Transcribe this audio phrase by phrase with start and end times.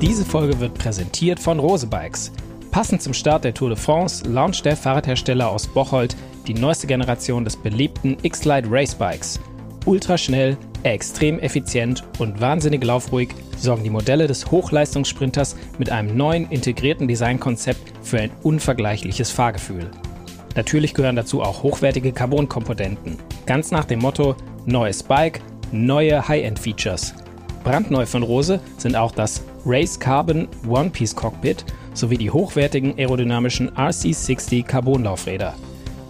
[0.00, 2.32] Diese Folge wird präsentiert von Rose Bikes.
[2.70, 6.16] Passend zum Start der Tour de France launcht der Fahrradhersteller aus Bocholt
[6.46, 9.40] die neueste Generation des beliebten X-Lite Race Bikes.
[9.86, 17.06] Ultraschnell, extrem effizient und wahnsinnig laufruhig sorgen die Modelle des Hochleistungssprinters mit einem neuen integrierten
[17.06, 19.90] Designkonzept für ein unvergleichliches Fahrgefühl.
[20.56, 23.18] Natürlich gehören dazu auch hochwertige Carbon-Komponenten.
[23.46, 24.34] Ganz nach dem Motto
[24.66, 25.40] Neues Bike,
[25.72, 27.14] neue High-End-Features.
[27.64, 34.64] Brandneu von Rose sind auch das Race Carbon One-Piece Cockpit sowie die hochwertigen aerodynamischen RC60
[34.64, 35.54] Carbonlaufräder.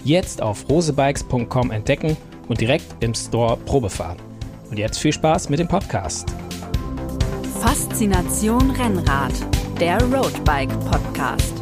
[0.02, 2.16] Jetzt auf rosebikes.com entdecken
[2.48, 4.18] und direkt im Store Probe fahren.
[4.68, 6.34] Und jetzt viel Spaß mit dem Podcast.
[7.60, 9.32] Faszination Rennrad,
[9.78, 11.54] der Roadbike Podcast.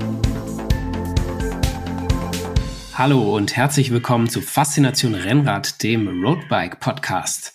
[2.95, 7.52] Hallo und herzlich willkommen zu Faszination Rennrad, dem Roadbike Podcast.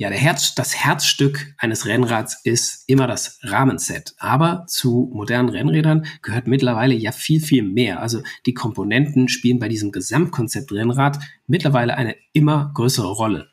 [0.00, 4.14] Ja, der Herz, das Herzstück eines Rennrads ist immer das Rahmenset.
[4.16, 8.00] Aber zu modernen Rennrädern gehört mittlerweile ja viel, viel mehr.
[8.00, 13.50] Also die Komponenten spielen bei diesem Gesamtkonzept Rennrad mittlerweile eine immer größere Rolle.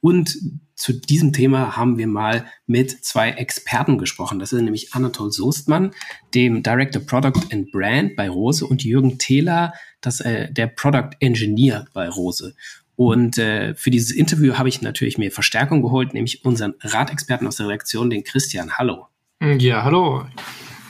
[0.00, 0.38] Und
[0.74, 4.38] zu diesem Thema haben wir mal mit zwei Experten gesprochen.
[4.38, 5.90] Das ist nämlich Anatol Soestmann,
[6.34, 11.84] dem Director Product and Brand bei Rose und Jürgen Thieler, das, äh, der Product Engineer
[11.92, 12.54] bei Rose.
[13.00, 17.56] Und äh, für dieses Interview habe ich natürlich mir Verstärkung geholt, nämlich unseren Radexperten aus
[17.56, 18.72] der Redaktion, den Christian.
[18.76, 19.06] Hallo.
[19.40, 20.26] Ja, hallo.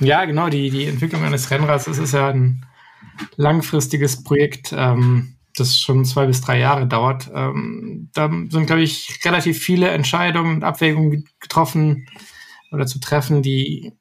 [0.01, 2.67] Ja, genau, die, die Entwicklung eines Rennrads, das ist ja ein
[3.37, 7.31] langfristiges Projekt, ähm, das schon zwei bis drei Jahre dauert.
[7.33, 12.09] Ähm, da sind, glaube ich, relativ viele Entscheidungen und Abwägungen getroffen
[12.73, 13.93] oder zu treffen, die,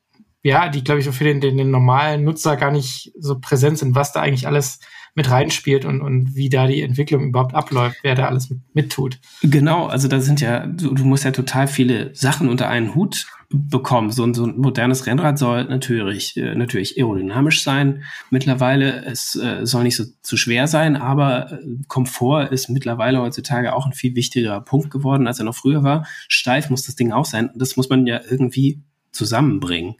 [0.41, 3.93] ja, die, glaube ich, für den, den, den normalen Nutzer gar nicht so präsent sind,
[3.93, 4.79] was da eigentlich alles
[5.15, 9.19] mit reinspielt und, und wie da die Entwicklung überhaupt abläuft, wer da alles mit, mittut.
[9.41, 13.27] Genau, also da sind ja, du, du musst ja total viele Sachen unter einen Hut
[13.49, 14.11] bekommen.
[14.11, 18.03] So ein, so ein modernes Rennrad soll natürlich, äh, natürlich aerodynamisch sein.
[18.29, 23.73] Mittlerweile, es äh, soll nicht so zu schwer sein, aber äh, Komfort ist mittlerweile heutzutage
[23.73, 26.05] auch ein viel wichtigerer Punkt geworden, als er noch früher war.
[26.27, 27.49] Steif muss das Ding auch sein.
[27.55, 29.95] Das muss man ja irgendwie zusammenbringen.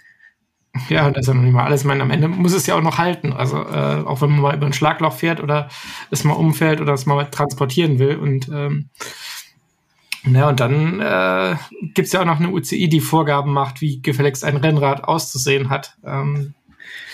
[0.88, 1.81] Ja, das ist ja noch nicht mal alles.
[1.81, 3.34] Ich meine, am Ende muss es ja auch noch halten.
[3.34, 5.68] Also, äh, auch wenn man mal über ein Schlagloch fährt oder
[6.12, 8.16] es mal umfällt oder es mal transportieren will.
[8.16, 8.90] Und ähm,
[10.25, 11.56] ja, und dann äh,
[11.94, 15.97] gibt ja auch noch eine UCI, die Vorgaben macht, wie gefälligst ein Rennrad auszusehen hat.
[16.06, 16.53] Ähm,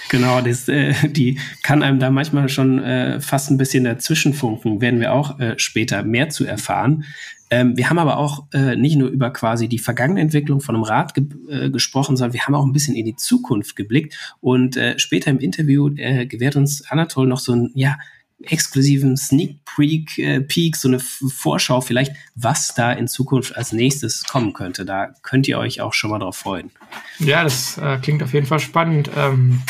[0.09, 4.81] Genau, das, äh, die kann einem da manchmal schon äh, fast ein bisschen dazwischen funken,
[4.81, 7.05] werden wir auch äh, später mehr zu erfahren.
[7.50, 10.83] Ähm, wir haben aber auch äh, nicht nur über quasi die vergangene Entwicklung von einem
[10.83, 14.16] Rad ge äh, gesprochen, sondern wir haben auch ein bisschen in die Zukunft geblickt.
[14.41, 17.97] Und äh, später im Interview äh, gewährt uns Anatol noch so ein, ja,
[18.44, 24.23] exklusiven Sneak Peek, äh, Peek, so eine Vorschau vielleicht, was da in Zukunft als nächstes
[24.25, 24.85] kommen könnte.
[24.85, 26.72] Da könnt ihr euch auch schon mal drauf freuen.
[27.19, 29.09] Ja, das äh, klingt auf jeden Fall spannend.
[29.16, 29.61] Ähm,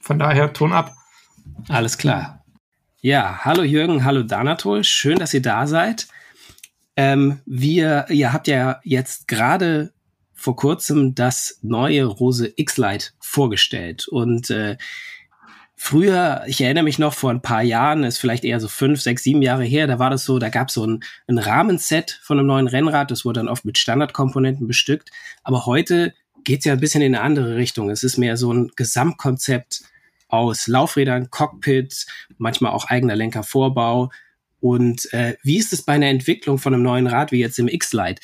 [0.00, 0.96] von daher Ton ab.
[1.68, 2.44] Alles klar.
[3.00, 6.08] Ja, hallo Jürgen, hallo Danatol, schön, dass ihr da seid.
[6.96, 9.92] Ähm, wir, ihr habt ja jetzt gerade
[10.32, 14.76] vor kurzem das neue Rose X-Lite vorgestellt und äh,
[15.76, 19.24] Früher, ich erinnere mich noch vor ein paar Jahren, ist vielleicht eher so fünf, sechs,
[19.24, 22.38] sieben Jahre her, da war das so, da gab es so ein, ein Rahmenset von
[22.38, 25.10] einem neuen Rennrad, das wurde dann oft mit Standardkomponenten bestückt.
[25.42, 27.90] Aber heute geht es ja ein bisschen in eine andere Richtung.
[27.90, 29.82] Es ist mehr so ein Gesamtkonzept
[30.28, 32.06] aus Laufrädern, Cockpit,
[32.38, 34.10] manchmal auch eigener Lenkervorbau,
[34.64, 37.68] und äh, wie ist es bei einer Entwicklung von einem neuen Rad wie jetzt im
[37.68, 38.22] X-Lite?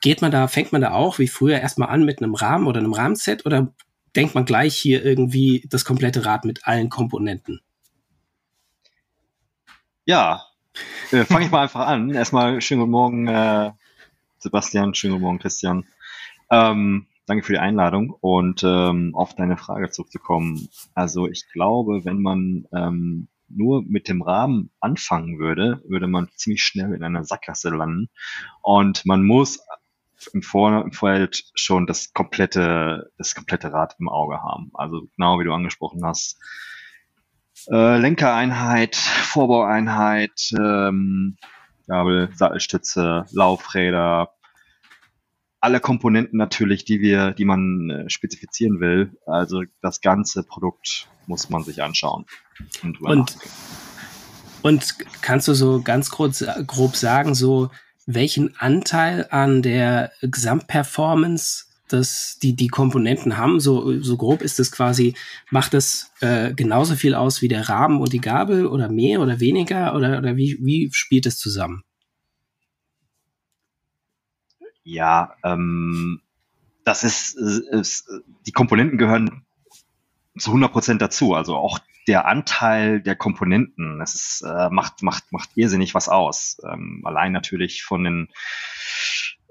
[0.00, 2.80] Geht man da, fängt man da auch wie früher erstmal an mit einem Rahmen oder
[2.80, 3.74] einem Rahmenset oder
[4.16, 7.60] denkt man gleich hier irgendwie das komplette Rad mit allen Komponenten?
[10.06, 10.46] Ja,
[11.10, 12.08] äh, fange ich mal einfach an.
[12.08, 13.72] Erstmal schönen guten Morgen, äh,
[14.38, 15.84] Sebastian, schönen guten Morgen, Christian.
[16.50, 20.70] Ähm, danke für die Einladung und ähm, auf deine Frage zurückzukommen.
[20.94, 26.62] Also ich glaube, wenn man ähm, nur mit dem Rahmen anfangen würde, würde man ziemlich
[26.62, 28.08] schnell in einer Sackgasse landen.
[28.62, 29.60] Und man muss
[30.32, 34.70] im, Vor im Vorfeld schon das komplette, das komplette Rad im Auge haben.
[34.74, 36.38] Also genau wie du angesprochen hast.
[37.70, 41.36] Äh, Lenkereinheit, Vorbaueinheit, ähm,
[41.86, 44.32] Gabel, Sattelstütze, Laufräder,
[45.62, 49.16] alle Komponenten natürlich, die wir, die man äh, spezifizieren will.
[49.26, 52.26] Also das ganze Produkt muss man sich anschauen.
[52.82, 53.38] Und, und,
[54.62, 57.70] und kannst du so ganz kurz, grob sagen, so
[58.06, 63.60] welchen Anteil an der Gesamtperformance das die, die Komponenten haben?
[63.60, 65.14] So, so grob ist es quasi,
[65.50, 69.38] macht es äh, genauso viel aus wie der Rahmen und die Gabel oder mehr oder
[69.38, 71.84] weniger oder, oder wie, wie spielt es zusammen?
[74.84, 76.20] Ja, ähm,
[76.84, 78.10] das ist, ist,
[78.46, 79.44] die Komponenten gehören
[80.38, 81.34] zu 100 Prozent dazu.
[81.34, 86.60] Also auch der Anteil der Komponenten, das ist, äh, macht, macht, macht irrsinnig was aus.
[86.68, 88.28] Ähm, allein natürlich von den,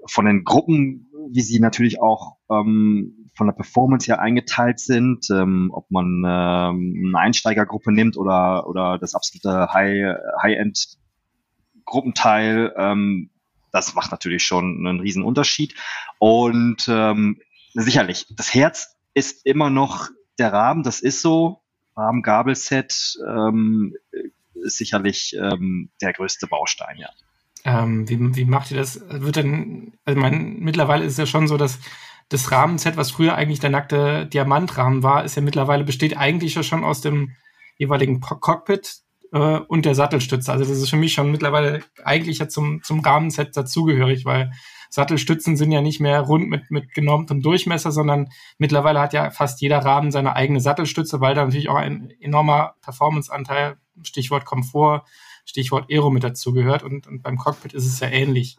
[0.06, 5.70] von den Gruppen, wie sie natürlich auch ähm, von der Performance her eingeteilt sind, ähm,
[5.72, 10.98] ob man ähm, eine Einsteigergruppe nimmt oder, oder das absolute High, High-End
[11.84, 13.30] Gruppenteil, ähm,
[13.72, 15.74] das macht natürlich schon einen riesen Unterschied.
[16.18, 17.40] Und ähm,
[17.74, 20.08] sicherlich, das Herz ist immer noch
[20.38, 21.60] der Rahmen, das ist so.
[21.96, 23.94] Rahmen-Gabelset ähm,
[24.54, 27.08] ist sicherlich ähm, der größte Baustein, ja.
[27.64, 29.00] Ähm, wie, wie macht ihr das?
[29.08, 31.78] Wird denn, also mein, mittlerweile ist es ja schon so, dass
[32.28, 36.62] das Rahmenset, was früher eigentlich der nackte Diamantrahmen war, ist ja mittlerweile besteht eigentlich ja
[36.62, 37.36] schon aus dem
[37.76, 39.02] jeweiligen Cockpit
[39.32, 40.52] äh, und der Sattelstütze.
[40.52, 44.52] Also das ist für mich schon mittlerweile eigentlich ja zum, zum Rahmenset dazugehörig, weil
[44.90, 49.62] Sattelstützen sind ja nicht mehr rund mit, mit genormtem Durchmesser, sondern mittlerweile hat ja fast
[49.62, 55.04] jeder Rahmen seine eigene Sattelstütze, weil da natürlich auch ein enormer Performanceanteil, Stichwort Komfort,
[55.46, 58.58] Stichwort Aero mit dazugehört und, und beim Cockpit ist es ja ähnlich.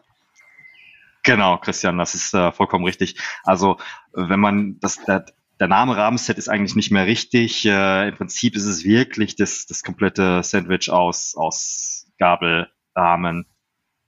[1.21, 3.15] Genau, Christian, das ist äh, vollkommen richtig.
[3.43, 3.77] Also
[4.11, 5.25] wenn man das, der,
[5.59, 7.65] der Name Rahmenset ist eigentlich nicht mehr richtig.
[7.65, 13.45] Äh, Im Prinzip ist es wirklich das, das komplette Sandwich aus, aus Gabel, Rahmen,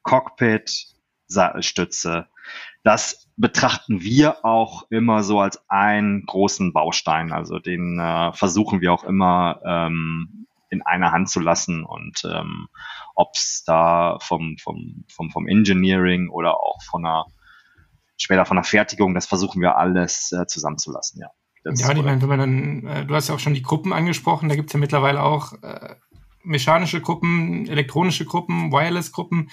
[0.04, 0.88] Cockpit,
[1.28, 2.28] Sattelstütze.
[2.84, 7.32] Das betrachten wir auch immer so als einen großen Baustein.
[7.32, 11.84] Also den äh, versuchen wir auch immer ähm, in einer Hand zu lassen.
[11.84, 12.68] Und ähm,
[13.16, 17.26] ob es da vom, vom, vom, vom Engineering oder auch von einer
[18.18, 21.28] später von der Fertigung, das versuchen wir alles äh, zusammenzulassen, ja.
[21.64, 23.92] Das ja, ich meine, wenn man dann, äh, du hast ja auch schon die Gruppen
[23.92, 25.96] angesprochen, da gibt es ja mittlerweile auch äh,
[26.44, 29.50] mechanische Gruppen, elektronische Gruppen, Wireless-Gruppen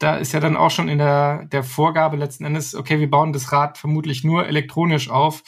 [0.00, 3.32] da ist ja dann auch schon in der, der Vorgabe letzten Endes, okay, wir bauen
[3.32, 5.42] das Rad vermutlich nur elektronisch auf.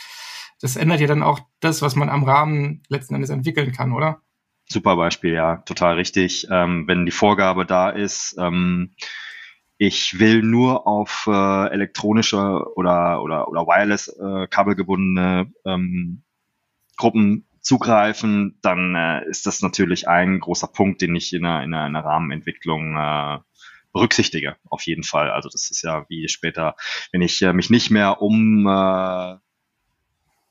[0.61, 4.20] Das ändert ja dann auch das, was man am Rahmen letzten Endes entwickeln kann, oder?
[4.69, 6.46] Super Beispiel, ja, total richtig.
[6.50, 8.94] Ähm, wenn die Vorgabe da ist, ähm,
[9.84, 12.38] ich will nur auf äh, elektronische
[12.76, 16.23] oder, oder, oder wireless äh, kabelgebundene ähm,
[16.96, 21.75] Gruppen zugreifen, dann äh, ist das natürlich ein großer Punkt, den ich in einer, in
[21.75, 23.38] einer, in einer Rahmenentwicklung äh,
[23.93, 25.32] berücksichtige, auf jeden Fall.
[25.32, 26.76] Also das ist ja wie später,
[27.11, 29.37] wenn ich äh, mich nicht mehr um äh,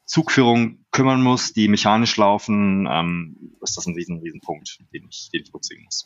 [0.04, 5.30] Zugführung kümmern muss, die mechanisch laufen, ähm, ist das ein riesen, riesen Punkt, den ich,
[5.34, 6.06] den ich berücksichtigen muss.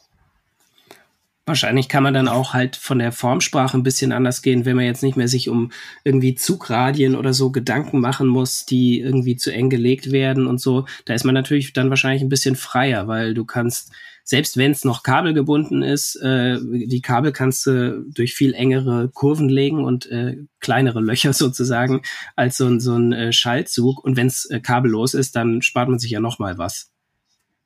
[1.47, 4.85] Wahrscheinlich kann man dann auch halt von der Formsprache ein bisschen anders gehen, wenn man
[4.85, 5.71] jetzt nicht mehr sich um
[6.03, 10.85] irgendwie Zugradien oder so Gedanken machen muss, die irgendwie zu eng gelegt werden und so.
[11.05, 13.91] Da ist man natürlich dann wahrscheinlich ein bisschen freier, weil du kannst
[14.27, 19.49] selbst wenn es noch kabelgebunden ist, äh, die Kabel kannst du durch viel engere Kurven
[19.49, 22.01] legen und äh, kleinere Löcher sozusagen
[22.35, 24.03] als so ein, so ein äh, Schaltzug.
[24.03, 26.91] Und wenn es äh, kabellos ist, dann spart man sich ja noch mal was.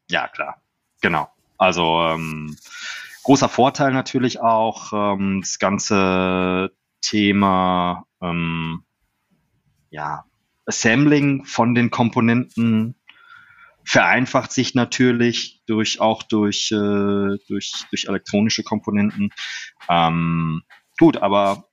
[0.09, 0.61] Ja, klar.
[0.99, 1.29] Genau.
[1.57, 2.57] Also ähm,
[3.29, 8.81] großer Vorteil natürlich auch ähm, das ganze Thema ähm,
[9.91, 10.25] ja,
[10.65, 12.95] Assembling von den Komponenten
[13.83, 19.29] vereinfacht sich natürlich durch auch durch, äh, durch, durch elektronische Komponenten.
[19.87, 20.63] Ähm,
[20.97, 21.69] gut, aber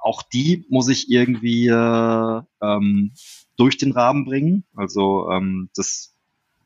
[0.00, 3.14] auch die muss ich irgendwie äh, ähm,
[3.56, 4.64] durch den Rahmen bringen.
[4.76, 6.14] Also ähm, das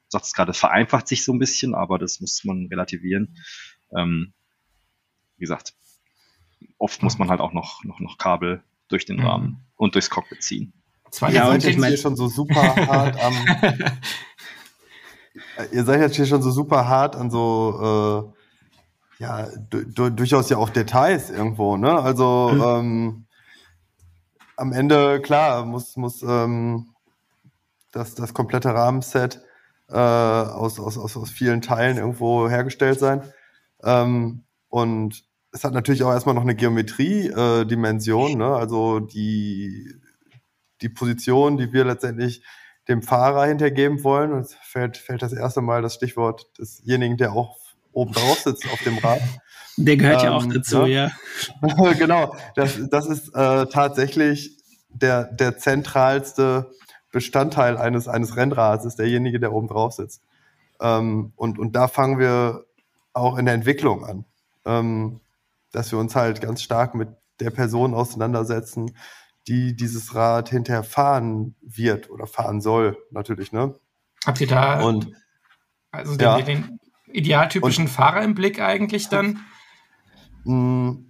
[0.08, 3.38] sagt es gerade, vereinfacht sich so ein bisschen, aber das muss man relativieren.
[3.96, 4.32] Ähm,
[5.36, 5.74] wie gesagt,
[6.78, 9.26] oft muss man halt auch noch, noch, noch Kabel durch den mhm.
[9.26, 10.72] Rahmen und durchs Cockpit ziehen.
[11.10, 13.34] Zwar ja, und ich meine schon so super hart am
[15.72, 18.32] Ihr seid jetzt hier schon so super hart an so,
[19.20, 22.00] äh, ja, du, durchaus ja auch Details irgendwo, ne?
[22.00, 22.62] Also, mhm.
[22.62, 23.26] ähm,
[24.56, 26.94] am Ende, klar, muss, muss ähm,
[27.92, 29.40] das, das komplette Rahmenset
[29.88, 33.22] äh, aus, aus, aus, aus vielen Teilen irgendwo hergestellt sein.
[33.82, 38.56] Ähm, und es hat natürlich auch erstmal noch eine Geometrie-Dimension, äh, ne?
[38.56, 39.94] also die,
[40.82, 42.42] die Position, die wir letztendlich
[42.88, 44.32] dem Fahrer hintergeben wollen.
[44.32, 47.56] Und es fällt, fällt das erste Mal das Stichwort desjenigen, der auch
[47.92, 49.20] oben drauf sitzt auf dem Rad.
[49.76, 51.12] Der gehört ähm, ja auch ähm, dazu, ja.
[51.62, 51.92] ja.
[51.96, 56.72] genau, das, das ist äh, tatsächlich der, der zentralste
[57.12, 60.20] Bestandteil eines, eines Rennrads, ist derjenige, der oben drauf sitzt.
[60.80, 62.64] Ähm, und, und da fangen wir
[63.12, 64.24] auch in der Entwicklung an,
[64.64, 65.20] ähm,
[65.72, 67.08] dass wir uns halt ganz stark mit
[67.40, 68.96] der Person auseinandersetzen,
[69.48, 73.74] die dieses Rad hinterher fahren wird oder fahren soll, natürlich, ne?
[74.24, 75.12] Habt ihr da und,
[75.90, 76.40] also den, ja.
[76.40, 79.40] den idealtypischen und, Fahrer im Blick eigentlich dann?
[80.44, 81.06] Mm,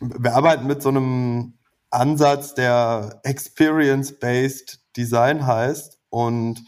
[0.00, 1.54] wir arbeiten mit so einem
[1.90, 6.00] Ansatz, der Experience-Based Design heißt.
[6.08, 6.64] Und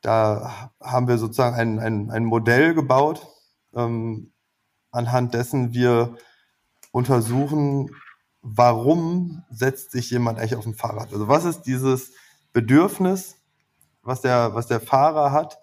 [0.00, 3.26] da haben wir sozusagen ein, ein, ein Modell gebaut,
[3.74, 4.32] ähm,
[4.90, 6.16] anhand dessen wir
[6.92, 7.90] untersuchen,
[8.42, 11.12] warum setzt sich jemand eigentlich auf ein Fahrrad?
[11.12, 12.12] Also was ist dieses
[12.52, 13.36] Bedürfnis,
[14.02, 15.58] was der, was der Fahrer hat?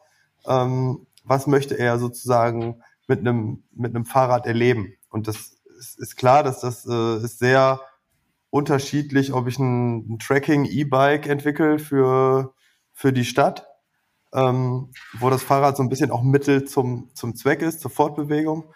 [0.46, 4.94] Ähm, was möchte er sozusagen mit einem, mit einem Fahrrad erleben?
[5.10, 7.82] Und das ist, ist klar, dass das äh, ist sehr
[8.50, 12.54] unterschiedlich, ob ich ein, ein Tracking-E-Bike entwickle für,
[12.94, 13.68] für die Stadt,
[14.34, 18.74] ähm, wo das Fahrrad so ein bisschen auch Mittel zum, zum Zweck ist, zur Fortbewegung,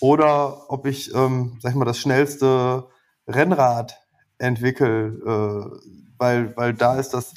[0.00, 2.88] oder ob ich, ähm, sag ich mal, das schnellste
[3.26, 4.00] Rennrad
[4.38, 7.34] entwickle, äh, weil, weil da ist das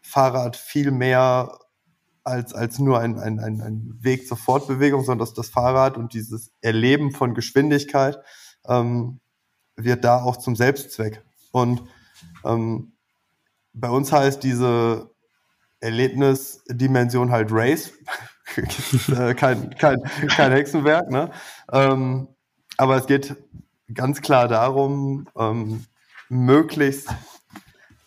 [0.00, 1.58] Fahrrad viel mehr
[2.24, 6.14] als, als nur ein, ein, ein, ein Weg zur Fortbewegung, sondern dass das Fahrrad und
[6.14, 8.18] dieses Erleben von Geschwindigkeit
[8.66, 9.20] ähm,
[9.76, 11.24] wird da auch zum Selbstzweck.
[11.50, 11.82] Und
[12.44, 12.92] ähm,
[13.72, 15.10] bei uns heißt diese
[15.80, 17.92] Erlebnisdimension halt Race.
[19.08, 21.30] Äh, kein, kein, kein Hexenwerk, ne?
[21.72, 22.28] Ähm,
[22.76, 23.36] aber es geht
[23.92, 25.84] ganz klar darum, ähm,
[26.28, 27.08] möglichst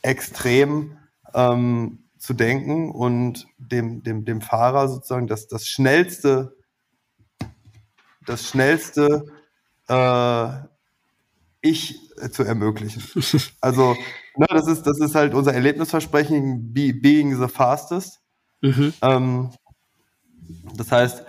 [0.02, 0.98] extrem
[1.34, 6.56] ähm, zu denken und dem, dem, dem Fahrer sozusagen das, das schnellste,
[8.26, 9.26] das schnellste
[9.88, 10.50] äh,
[11.62, 12.00] Ich
[12.32, 13.04] zu ermöglichen.
[13.62, 13.96] Also,
[14.36, 18.22] ne, das ist, das ist halt unser Erlebnisversprechen, be, being the fastest.
[18.62, 18.94] Mhm.
[19.02, 19.50] Ähm,
[20.76, 21.26] das heißt,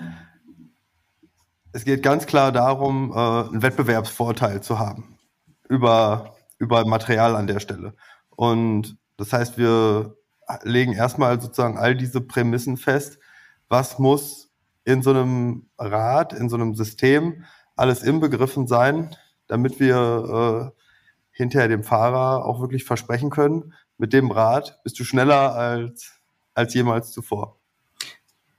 [1.73, 5.19] es geht ganz klar darum, äh, einen Wettbewerbsvorteil zu haben
[5.69, 7.95] über, über Material an der Stelle.
[8.31, 10.17] Und das heißt, wir
[10.63, 13.19] legen erstmal sozusagen all diese Prämissen fest.
[13.69, 14.51] Was muss
[14.85, 17.45] in so einem Rad, in so einem System
[17.75, 19.15] alles inbegriffen sein,
[19.49, 20.83] damit wir äh,
[21.31, 26.21] hinterher dem Fahrer auch wirklich versprechen können, mit dem Rad bist du schneller als,
[26.55, 27.59] als jemals zuvor.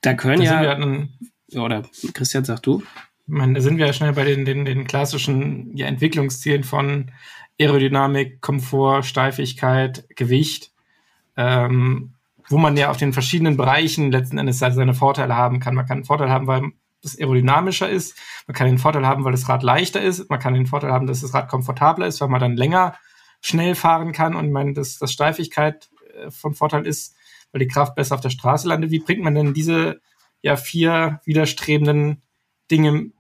[0.02, 1.10] Da können da ja, dann,
[1.56, 2.84] oder Christian, sag du.
[3.26, 7.12] Man, da sind wir ja schnell bei den, den, den klassischen ja, Entwicklungszielen von
[7.60, 10.72] Aerodynamik, Komfort, Steifigkeit, Gewicht,
[11.36, 12.14] ähm,
[12.48, 15.76] wo man ja auf den verschiedenen Bereichen letzten Endes seine Vorteile haben kann.
[15.76, 16.72] Man kann einen Vorteil haben, weil
[17.04, 18.18] es aerodynamischer ist.
[18.48, 20.30] Man kann den Vorteil haben, weil das Rad leichter ist.
[20.30, 22.96] Man kann den Vorteil haben, dass das Rad komfortabler ist, weil man dann länger
[23.42, 27.16] schnell fahren kann und man das, das Steifigkeit äh, von Vorteil ist,
[27.52, 28.92] weil die Kraft besser auf der Straße landet.
[28.92, 30.02] Wie bringt man denn diese
[30.42, 32.22] ja vier widerstrebenden
[32.70, 33.12] Dinge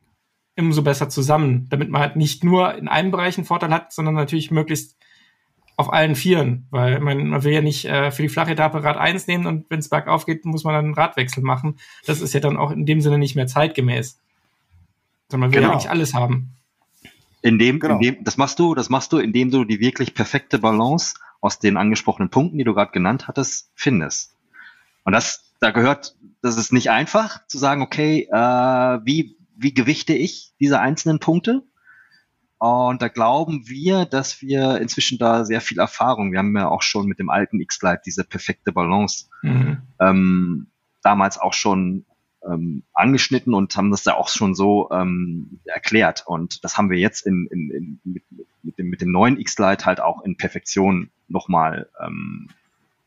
[0.57, 4.15] umso besser zusammen, damit man halt nicht nur in einem Bereich einen Vorteil hat, sondern
[4.15, 4.97] natürlich möglichst
[5.75, 8.97] auf allen Vieren, weil man, man will ja nicht äh, für die flache Etappe Rad
[8.97, 11.77] 1 nehmen und wenn es bergauf geht, muss man dann einen Radwechsel machen.
[12.07, 14.19] Das ist ja dann auch in dem Sinne nicht mehr zeitgemäß.
[15.29, 15.67] Sondern man will genau.
[15.67, 16.55] ja eigentlich alles haben.
[17.43, 17.95] In dem, genau.
[17.95, 21.59] in dem, das machst du, das machst du, indem du die wirklich perfekte Balance aus
[21.59, 24.35] den angesprochenen Punkten, die du gerade genannt hattest, findest.
[25.03, 28.35] Und das, da gehört, das ist nicht einfach zu sagen, okay, äh,
[29.05, 31.63] wie, wie gewichte ich diese einzelnen Punkte?
[32.59, 36.81] Und da glauben wir, dass wir inzwischen da sehr viel Erfahrung, wir haben ja auch
[36.81, 39.83] schon mit dem alten X-Lite diese perfekte Balance mhm.
[39.99, 40.67] ähm,
[41.03, 42.05] damals auch schon
[42.47, 46.23] ähm, angeschnitten und haben das da auch schon so ähm, erklärt.
[46.25, 48.23] Und das haben wir jetzt in, in, in, mit,
[48.63, 52.49] mit, dem, mit dem neuen X-Lite halt auch in Perfektion nochmal ähm,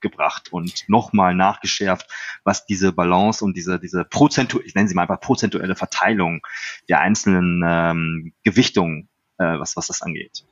[0.01, 2.11] gebracht und nochmal nachgeschärft,
[2.43, 6.41] was diese Balance und diese, diese prozentu ich nenne sie mal einfach prozentuelle Verteilung
[6.89, 9.09] der einzelnen ähm, Gewichtungen
[9.41, 10.45] äh, was, was das angeht.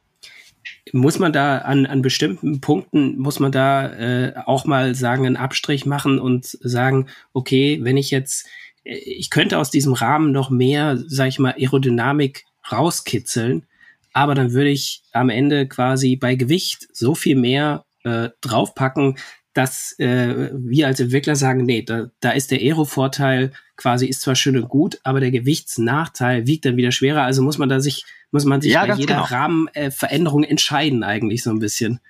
[0.92, 5.36] Muss man da an, an bestimmten Punkten, muss man da äh, auch mal sagen, einen
[5.36, 8.46] Abstrich machen und sagen, okay, wenn ich jetzt,
[8.84, 13.66] ich könnte aus diesem Rahmen noch mehr, sag ich mal, Aerodynamik rauskitzeln,
[14.12, 19.16] aber dann würde ich am Ende quasi bei Gewicht so viel mehr äh, draufpacken,
[19.54, 24.34] dass äh, wir als Entwickler sagen, nee, da, da ist der Aero-Vorteil quasi ist zwar
[24.34, 27.22] schön und gut, aber der Gewichtsnachteil wiegt dann wieder schwerer.
[27.22, 29.26] Also muss man da sich, muss man sich ja, bei jeder genau.
[29.26, 32.00] Rahmenveränderung äh, entscheiden eigentlich so ein bisschen.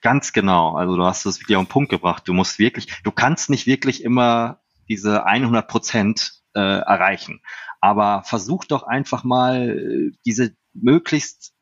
[0.00, 0.74] Ganz genau.
[0.74, 2.24] Also du hast es wirklich auf den Punkt gebracht.
[2.26, 4.61] Du musst wirklich, du kannst nicht wirklich immer
[4.92, 7.40] diese 100 Prozent äh, erreichen.
[7.80, 11.54] Aber versuch doch einfach mal äh, diese möglichst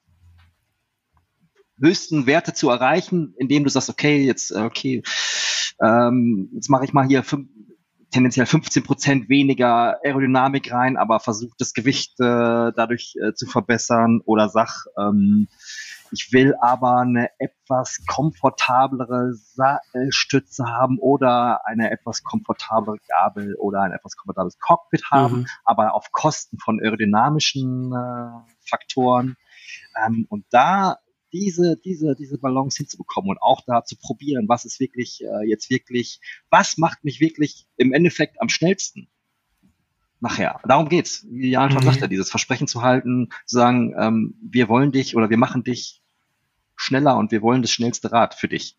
[1.80, 5.02] höchsten Werte zu erreichen, indem du sagst, okay, jetzt, äh, okay,
[5.80, 7.48] ähm, jetzt mache ich mal hier fünf,
[8.10, 14.20] tendenziell 15 Prozent weniger Aerodynamik rein, aber versucht das Gewicht äh, dadurch äh, zu verbessern
[14.24, 15.46] oder sag, ähm,
[16.12, 23.92] ich will aber eine etwas komfortablere Sattelstütze haben oder eine etwas komfortablere Gabel oder ein
[23.92, 25.46] etwas komfortables Cockpit haben, mhm.
[25.64, 29.36] aber auf Kosten von aerodynamischen äh, Faktoren.
[30.04, 30.98] Ähm, und da
[31.32, 35.70] diese, diese, diese Balance hinzubekommen und auch da zu probieren, was ist wirklich äh, jetzt
[35.70, 39.08] wirklich, was macht mich wirklich im Endeffekt am schnellsten?
[40.20, 40.60] Nachher.
[40.64, 41.26] Darum geht's.
[41.30, 41.86] Wie Jan schon mhm.
[41.86, 46.02] sagte, dieses Versprechen zu halten, zu sagen, ähm, wir wollen dich oder wir machen dich
[46.76, 48.76] schneller und wir wollen das schnellste Rad für dich.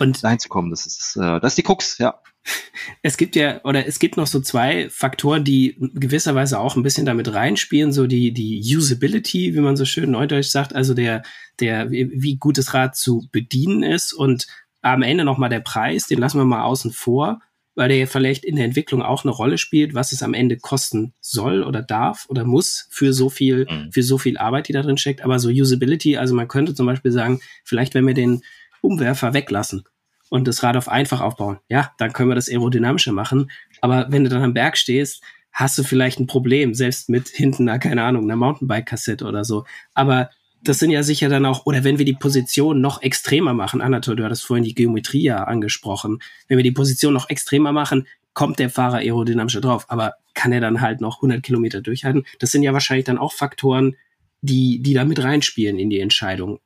[0.00, 2.20] Und dahin zu kommen, das ist, äh, das ist die Krux, ja.
[3.02, 7.04] Es gibt ja, oder es gibt noch so zwei Faktoren, die gewisserweise auch ein bisschen
[7.04, 11.22] damit reinspielen, so die, die Usability, wie man so schön neudeutsch sagt, also der,
[11.60, 14.46] der, wie gut das Rad zu bedienen ist und
[14.80, 17.40] am Ende nochmal der Preis, den lassen wir mal außen vor,
[17.80, 21.14] weil der vielleicht in der Entwicklung auch eine Rolle spielt, was es am Ende kosten
[21.22, 23.90] soll oder darf oder muss für so viel, mhm.
[23.90, 25.22] für so viel Arbeit, die da drin steckt.
[25.22, 28.42] Aber so Usability, also man könnte zum Beispiel sagen, vielleicht wenn wir den
[28.82, 29.84] Umwerfer weglassen,
[30.28, 31.58] und das Rad auf einfach aufbauen.
[31.68, 33.50] Ja, dann können wir das aerodynamischer machen.
[33.80, 37.64] Aber wenn du dann am Berg stehst, hast du vielleicht ein Problem, selbst mit hinten,
[37.64, 39.64] na, keine Ahnung, einer Mountainbike-Kassette oder so.
[39.92, 40.30] Aber
[40.62, 44.16] das sind ja sicher dann auch, oder wenn wir die Position noch extremer machen, Anatol,
[44.16, 48.58] du hattest vorhin die Geometrie ja angesprochen, wenn wir die Position noch extremer machen, kommt
[48.58, 52.24] der Fahrer aerodynamischer drauf, aber kann er dann halt noch 100 Kilometer durchhalten?
[52.38, 53.96] Das sind ja wahrscheinlich dann auch Faktoren,
[54.42, 56.60] die, die da mit reinspielen in die Entscheidung.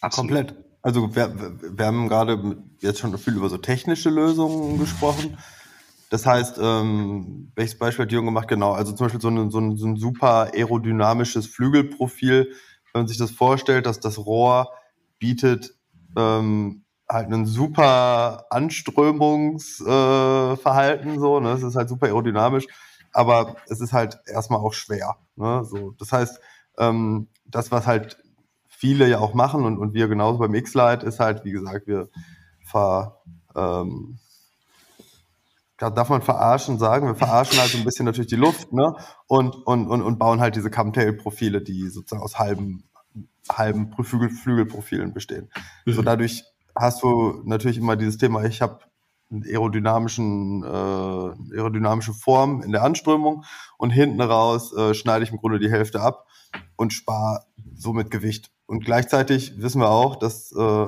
[0.00, 0.30] Absolut.
[0.30, 0.54] Komplett.
[0.82, 5.38] Also wir, wir haben gerade jetzt schon viel über so technische Lösungen gesprochen.
[6.12, 8.46] Das heißt, ähm, welches Beispiel hat Jürgen gemacht?
[8.46, 12.52] Genau, also zum Beispiel so, eine, so, ein, so ein super aerodynamisches Flügelprofil.
[12.92, 14.74] Wenn man sich das vorstellt, dass das Rohr
[15.18, 15.74] bietet
[16.14, 21.52] ähm, halt ein super Anströmungsverhalten, äh, so, ne?
[21.52, 22.66] Es ist halt super aerodynamisch,
[23.14, 25.16] aber es ist halt erstmal auch schwer.
[25.36, 25.64] Ne?
[25.64, 26.38] So, das heißt,
[26.76, 28.18] ähm, das, was halt
[28.68, 32.10] viele ja auch machen und, und wir genauso beim X-Lite ist halt, wie gesagt, wir
[32.66, 33.22] ver,
[33.56, 34.18] ähm,
[35.90, 38.94] darf man verarschen sagen, wir verarschen halt so ein bisschen natürlich die Luft, ne?
[39.26, 42.84] Und, und, und, und bauen halt diese Camtail-Profile, die sozusagen aus halben,
[43.50, 45.50] halben Flügel, Flügelprofilen bestehen.
[45.84, 45.92] Mhm.
[45.92, 46.44] So dadurch
[46.76, 48.80] hast du natürlich immer dieses Thema, ich habe
[49.30, 53.44] aerodynamischen, äh, aerodynamische Form in der Anströmung
[53.78, 56.26] und hinten raus äh, schneide ich im Grunde die Hälfte ab
[56.76, 58.50] und spare somit Gewicht.
[58.66, 60.86] Und gleichzeitig wissen wir auch, dass äh,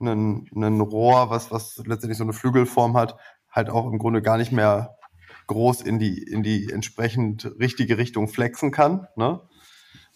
[0.00, 3.16] ein, ein Rohr, was, was letztendlich so eine Flügelform hat,
[3.58, 4.96] halt auch im Grunde gar nicht mehr
[5.48, 9.08] groß in die, in die entsprechend richtige Richtung flexen kann.
[9.16, 9.40] Ne?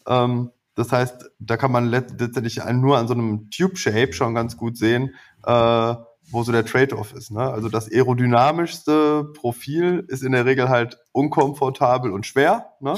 [0.07, 4.79] Ähm, das heißt, da kann man letztendlich nur an so einem Tube-Shape schon ganz gut
[4.79, 5.95] sehen, äh,
[6.31, 7.31] wo so der Trade-off ist.
[7.31, 7.43] Ne?
[7.43, 12.73] Also das aerodynamischste Profil ist in der Regel halt unkomfortabel und schwer.
[12.81, 12.95] Ne?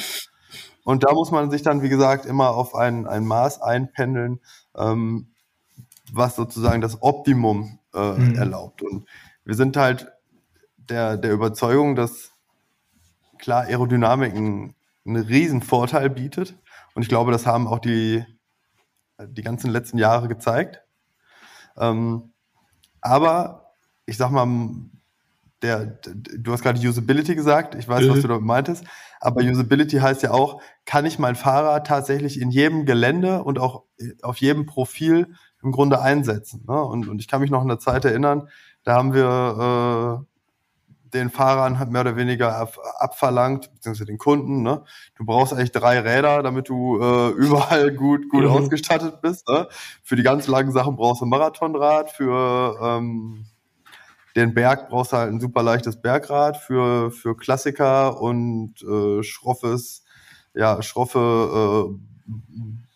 [0.85, 4.41] Und da muss man sich dann, wie gesagt, immer auf ein, ein Maß einpendeln,
[4.77, 5.29] ähm,
[6.13, 8.35] was sozusagen das Optimum äh, mhm.
[8.37, 8.83] erlaubt.
[8.83, 9.07] Und
[9.45, 10.14] wir sind halt
[10.89, 12.33] der, der Überzeugung, dass
[13.39, 14.75] klar Aerodynamik einen,
[15.07, 16.57] riesen Vorteil bietet.
[16.95, 18.25] Und ich glaube, das haben auch die,
[19.21, 20.81] die ganzen letzten Jahre gezeigt.
[21.77, 22.33] Ähm,
[23.03, 23.75] aber
[24.07, 24.49] ich sag mal,
[25.61, 28.11] der, du hast gerade Usability gesagt, ich weiß, mhm.
[28.11, 28.85] was du damit meintest,
[29.21, 33.85] aber Usability heißt ja auch, kann ich mein Fahrrad tatsächlich in jedem Gelände und auch
[34.23, 36.65] auf jedem Profil im Grunde einsetzen.
[36.69, 36.83] Ne?
[36.83, 38.49] Und, und ich kann mich noch an eine Zeit erinnern,
[38.85, 40.34] da haben wir äh,
[41.15, 44.85] den Fahrern mehr oder weniger ab, abverlangt, beziehungsweise den Kunden, ne?
[45.17, 48.51] du brauchst eigentlich drei Räder, damit du äh, überall gut, gut mhm.
[48.51, 49.49] ausgestattet bist.
[49.49, 49.69] Ne?
[50.03, 53.47] Für die ganz langen Sachen brauchst du ein Marathonrad, für ähm,
[54.37, 60.05] den Berg brauchst du halt ein super leichtes Bergrad für, für Klassiker und äh, schroffes,
[60.55, 62.15] ja, schroffe äh,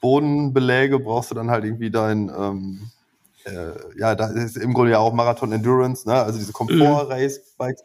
[0.00, 2.90] Bodenbeläge brauchst du dann halt irgendwie dein, ähm,
[3.44, 6.14] äh, ja, da ist im Grunde ja auch Marathon Endurance, ne?
[6.14, 7.82] also diese Komfort-Race-Bikes.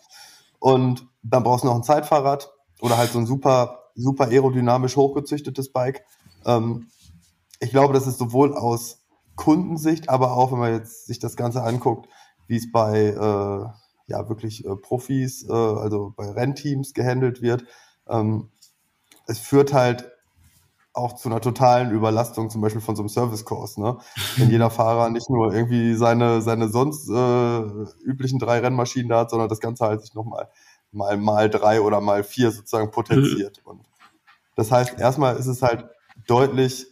[0.63, 2.49] Und dann brauchst du noch ein Zeitfahrrad
[2.79, 6.05] oder halt so ein super, super aerodynamisch hochgezüchtetes Bike.
[6.45, 6.87] Ähm,
[7.59, 9.03] ich glaube, das ist sowohl aus
[9.35, 12.07] Kundensicht, aber auch, wenn man jetzt sich das Ganze anguckt,
[12.47, 13.65] wie es bei äh,
[14.07, 17.65] ja wirklich äh, Profis, äh, also bei Rennteams gehandelt wird.
[18.07, 18.49] Ähm,
[19.27, 20.12] es führt halt
[20.93, 23.97] auch zu einer totalen Überlastung, zum Beispiel von so einem Service-Kurs, ne?
[24.37, 27.59] Wenn jeder Fahrer nicht nur irgendwie seine, seine sonst äh,
[28.03, 30.49] üblichen drei Rennmaschinen da hat, sondern das Ganze halt sich nochmal
[30.93, 33.61] mal, mal drei oder mal vier sozusagen potenziert.
[33.65, 33.81] Und
[34.55, 35.85] das heißt, erstmal ist es halt
[36.27, 36.87] deutlich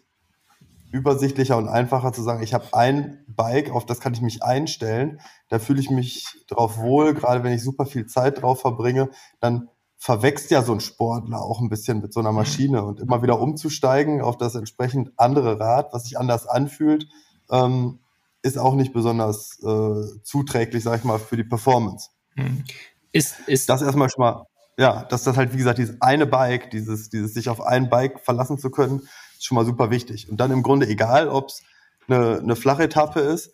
[0.91, 5.21] übersichtlicher und einfacher zu sagen, ich habe ein Bike, auf das kann ich mich einstellen,
[5.47, 9.09] da fühle ich mich drauf wohl, gerade wenn ich super viel Zeit drauf verbringe,
[9.39, 9.69] dann
[10.01, 13.39] verwächst ja so ein Sportler auch ein bisschen mit so einer Maschine und immer wieder
[13.39, 17.07] umzusteigen auf das entsprechend andere Rad, was sich anders anfühlt,
[17.51, 17.99] ähm,
[18.41, 22.09] ist auch nicht besonders äh, zuträglich, sag ich mal, für die Performance.
[22.33, 22.63] Hm.
[23.11, 26.71] Ist, ist das erstmal schon mal, ja, dass das halt, wie gesagt, dieses eine Bike,
[26.71, 29.01] dieses, dieses sich auf ein Bike verlassen zu können,
[29.37, 30.31] ist schon mal super wichtig.
[30.31, 31.61] Und dann im Grunde egal, ob es
[32.07, 33.51] eine, eine flache Etappe ist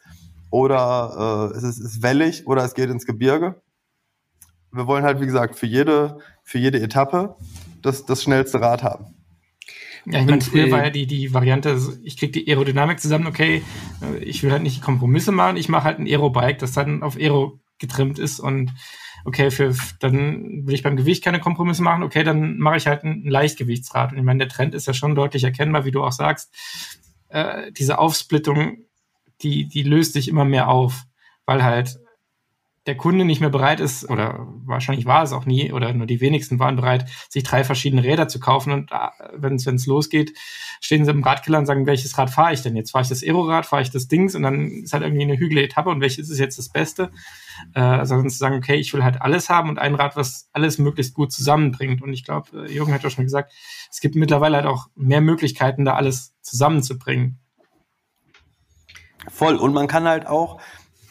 [0.50, 3.62] oder äh, es ist, ist wellig oder es geht ins Gebirge.
[4.78, 7.36] Wir wollen halt, wie gesagt, für jede, für jede Etappe
[7.82, 9.14] das, das schnellste Rad haben.
[10.06, 13.28] Ja, ich meine, früher äh, war ja die, die Variante, ich kriege die Aerodynamik zusammen,
[13.28, 13.62] okay,
[14.02, 17.04] äh, ich will halt nicht die Kompromisse machen, ich mache halt ein Aero-Bike, das dann
[17.04, 18.74] auf Aero getrimmt ist und
[19.26, 23.04] okay, für, dann will ich beim Gewicht keine Kompromisse machen, okay, dann mache ich halt
[23.04, 24.14] ein, ein Leichtgewichtsrad.
[24.14, 26.56] Und ich meine, der Trend ist ja schon deutlich erkennbar, wie du auch sagst.
[27.28, 28.86] Äh, diese Aufsplittung,
[29.42, 31.04] die, die löst sich immer mehr auf,
[31.46, 32.00] weil halt
[32.88, 36.22] der Kunde nicht mehr bereit ist, oder wahrscheinlich war es auch nie, oder nur die
[36.22, 38.72] wenigsten waren bereit, sich drei verschiedene Räder zu kaufen.
[38.72, 38.96] Und äh,
[39.34, 40.38] wenn es losgeht,
[40.80, 42.92] stehen sie im Radkeller und sagen, welches Rad fahre ich denn jetzt?
[42.92, 44.36] Fahre ich das Aerorad, fahre ich das Dings?
[44.36, 47.12] Und dann ist halt irgendwie eine hügelige Etappe und welches ist jetzt das Beste?
[47.76, 50.78] Äh, also zu sagen, okay, ich will halt alles haben und ein Rad, was alles
[50.78, 52.02] möglichst gut zusammenbringt.
[52.02, 53.52] Und ich glaube, äh, Jürgen hat ja schon gesagt,
[53.92, 57.40] es gibt mittlerweile halt auch mehr Möglichkeiten, da alles zusammenzubringen.
[59.30, 59.58] Voll.
[59.58, 60.62] Und man kann halt auch,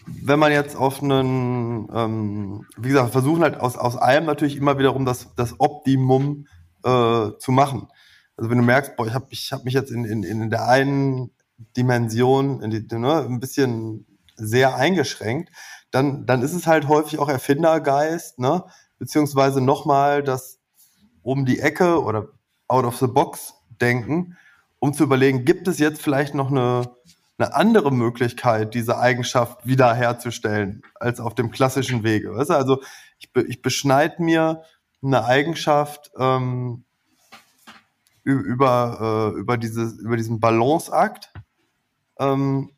[0.07, 4.79] wenn man jetzt auf einen, ähm, wie gesagt, versuchen halt aus, aus allem natürlich immer
[4.79, 6.47] wiederum das, das Optimum
[6.85, 7.89] äh, zu machen.
[8.37, 10.69] Also wenn du merkst, boah, ich habe ich hab mich jetzt in, in, in der
[10.69, 11.31] einen
[11.77, 15.51] Dimension in die, ne, ein bisschen sehr eingeschränkt,
[15.91, 18.65] dann, dann ist es halt häufig auch Erfindergeist, ne?
[18.99, 20.61] beziehungsweise nochmal das
[21.23, 22.29] um die Ecke oder
[22.69, 24.37] out of the box denken,
[24.79, 26.96] um zu überlegen, gibt es jetzt vielleicht noch eine,
[27.39, 32.35] eine andere Möglichkeit, diese Eigenschaft wiederherzustellen, als auf dem klassischen Wege.
[32.35, 32.55] Weißt du?
[32.55, 32.83] Also
[33.19, 34.63] ich, ich beschneide mir
[35.03, 36.85] eine Eigenschaft ähm,
[38.25, 41.33] über, äh, über, dieses, über diesen Balanceakt
[42.19, 42.73] ähm,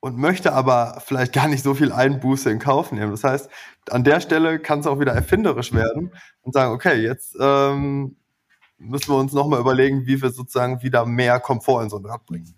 [0.00, 3.10] und möchte aber vielleicht gar nicht so viel Einbuße in Kauf nehmen.
[3.10, 3.50] Das heißt,
[3.90, 8.16] an der Stelle kann es auch wieder erfinderisch werden und sagen, okay, jetzt ähm,
[8.78, 12.24] müssen wir uns nochmal überlegen, wie wir sozusagen wieder mehr Komfort in so ein Rad
[12.24, 12.54] bringen.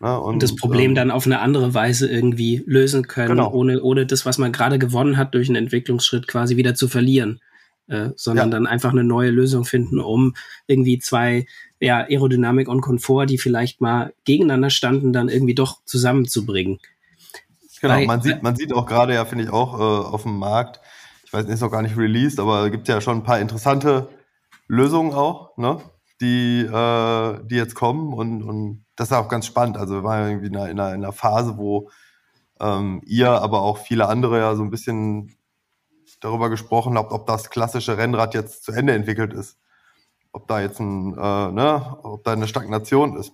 [0.00, 0.18] Ne?
[0.18, 3.52] Und, und, das Problem ähm, dann auf eine andere Weise irgendwie lösen können, genau.
[3.52, 7.40] ohne, ohne das, was man gerade gewonnen hat, durch einen Entwicklungsschritt quasi wieder zu verlieren.
[7.86, 8.50] Äh, sondern ja.
[8.52, 10.34] dann einfach eine neue Lösung finden, um
[10.68, 11.46] irgendwie zwei,
[11.80, 16.78] ja, Aerodynamik und Komfort, die vielleicht mal gegeneinander standen, dann irgendwie doch zusammenzubringen.
[17.80, 20.38] Genau, Weil, man sieht, man sieht auch gerade ja, finde ich, auch äh, auf dem
[20.38, 20.80] Markt,
[21.24, 24.08] ich weiß, ist noch gar nicht released, aber es gibt ja schon ein paar interessante
[24.68, 25.80] Lösungen auch, ne?
[26.20, 29.78] Die, äh, die jetzt kommen und, und das ist auch ganz spannend.
[29.78, 31.90] Also wir waren irgendwie in einer, in einer, in einer Phase, wo
[32.60, 35.34] ähm, ihr, aber auch viele andere ja so ein bisschen
[36.20, 39.58] darüber gesprochen habt, ob das klassische Rennrad jetzt zu Ende entwickelt ist.
[40.32, 43.32] Ob da jetzt ein, äh, ne, ob da eine Stagnation ist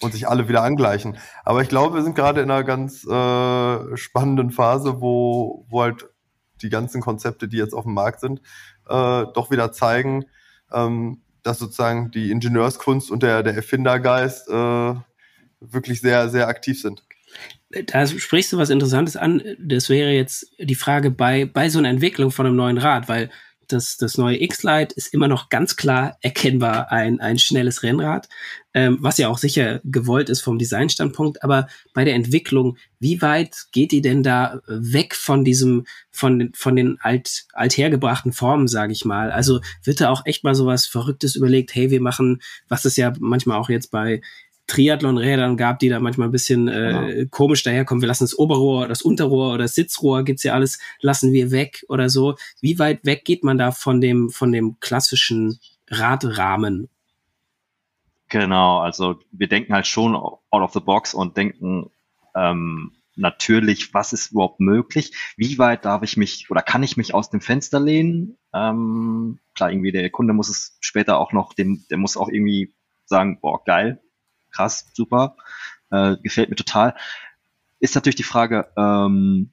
[0.00, 1.16] und sich alle wieder angleichen.
[1.44, 6.08] Aber ich glaube, wir sind gerade in einer ganz äh, spannenden Phase, wo, wo halt
[6.62, 8.40] die ganzen Konzepte, die jetzt auf dem Markt sind,
[8.88, 10.24] äh, doch wieder zeigen,
[10.72, 14.94] ähm, dass sozusagen die Ingenieurskunst und der, der Erfindergeist äh,
[15.60, 17.02] wirklich sehr, sehr aktiv sind.
[17.86, 19.42] Da sprichst du was Interessantes an.
[19.58, 23.30] Das wäre jetzt die Frage bei, bei so einer Entwicklung von einem neuen Rad, weil
[23.68, 28.28] das, das neue X-Lite ist immer noch ganz klar erkennbar ein, ein schnelles Rennrad,
[28.74, 31.42] ähm, was ja auch sicher gewollt ist vom Designstandpunkt.
[31.42, 36.76] Aber bei der Entwicklung, wie weit geht die denn da weg von diesem, von, von
[36.76, 39.30] den alt, althergebrachten Formen, sage ich mal?
[39.30, 43.12] Also wird da auch echt mal sowas Verrücktes überlegt, hey, wir machen, was es ja
[43.18, 44.20] manchmal auch jetzt bei
[44.66, 47.28] Triathlon-Rädern gab, die da manchmal ein bisschen äh, genau.
[47.30, 48.02] komisch daherkommen.
[48.02, 51.84] Wir lassen das Oberrohr, das Unterrohr oder das Sitzrohr, gibt's ja alles, lassen wir weg
[51.88, 52.36] oder so.
[52.60, 56.88] Wie weit weg geht man da von dem, von dem klassischen Radrahmen?
[58.28, 61.90] Genau, also wir denken halt schon out of the box und denken
[62.34, 65.12] ähm, natürlich, was ist überhaupt möglich?
[65.36, 68.36] Wie weit darf ich mich oder kann ich mich aus dem Fenster lehnen?
[68.52, 72.74] Ähm, klar, irgendwie der Kunde muss es später auch noch, dem, der muss auch irgendwie
[73.04, 74.00] sagen, boah, geil,
[74.56, 75.36] krass, super,
[75.90, 76.94] äh, gefällt mir total.
[77.78, 79.52] Ist natürlich die Frage, ähm,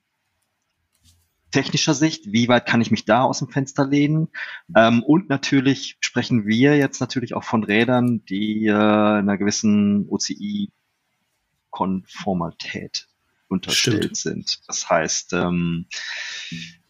[1.52, 4.30] technischer Sicht, wie weit kann ich mich da aus dem Fenster lehnen?
[4.76, 13.08] Ähm, und natürlich sprechen wir jetzt natürlich auch von Rädern, die äh, einer gewissen OCI-Konformität
[13.50, 14.18] unterstellt Stimmt.
[14.18, 14.62] sind.
[14.68, 15.86] Das heißt, ähm,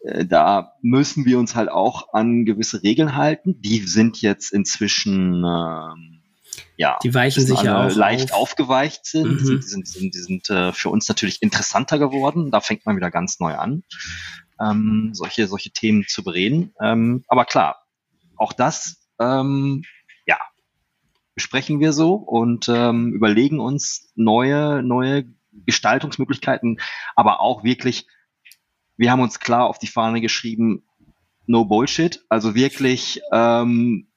[0.03, 3.61] äh, da müssen wir uns halt auch an gewisse Regeln halten.
[3.61, 6.22] Die sind jetzt inzwischen ähm,
[6.77, 8.41] ja, die weichen sich ja auch leicht auf.
[8.41, 9.25] aufgeweicht sind.
[9.25, 9.37] Mhm.
[9.37, 12.51] Die sind, die sind, die sind äh, für uns natürlich interessanter geworden.
[12.51, 13.83] Da fängt man wieder ganz neu an,
[14.59, 16.73] ähm, solche, solche Themen zu bereden.
[16.81, 17.83] Ähm, aber klar,
[18.37, 19.83] auch das, ähm,
[20.25, 20.37] ja,
[21.35, 25.25] besprechen wir so und ähm, überlegen uns neue, neue
[25.65, 26.79] Gestaltungsmöglichkeiten,
[27.15, 28.07] aber auch wirklich,
[28.97, 30.83] wir haben uns klar auf die Fahne geschrieben,
[31.45, 34.07] no Bullshit, also wirklich ähm,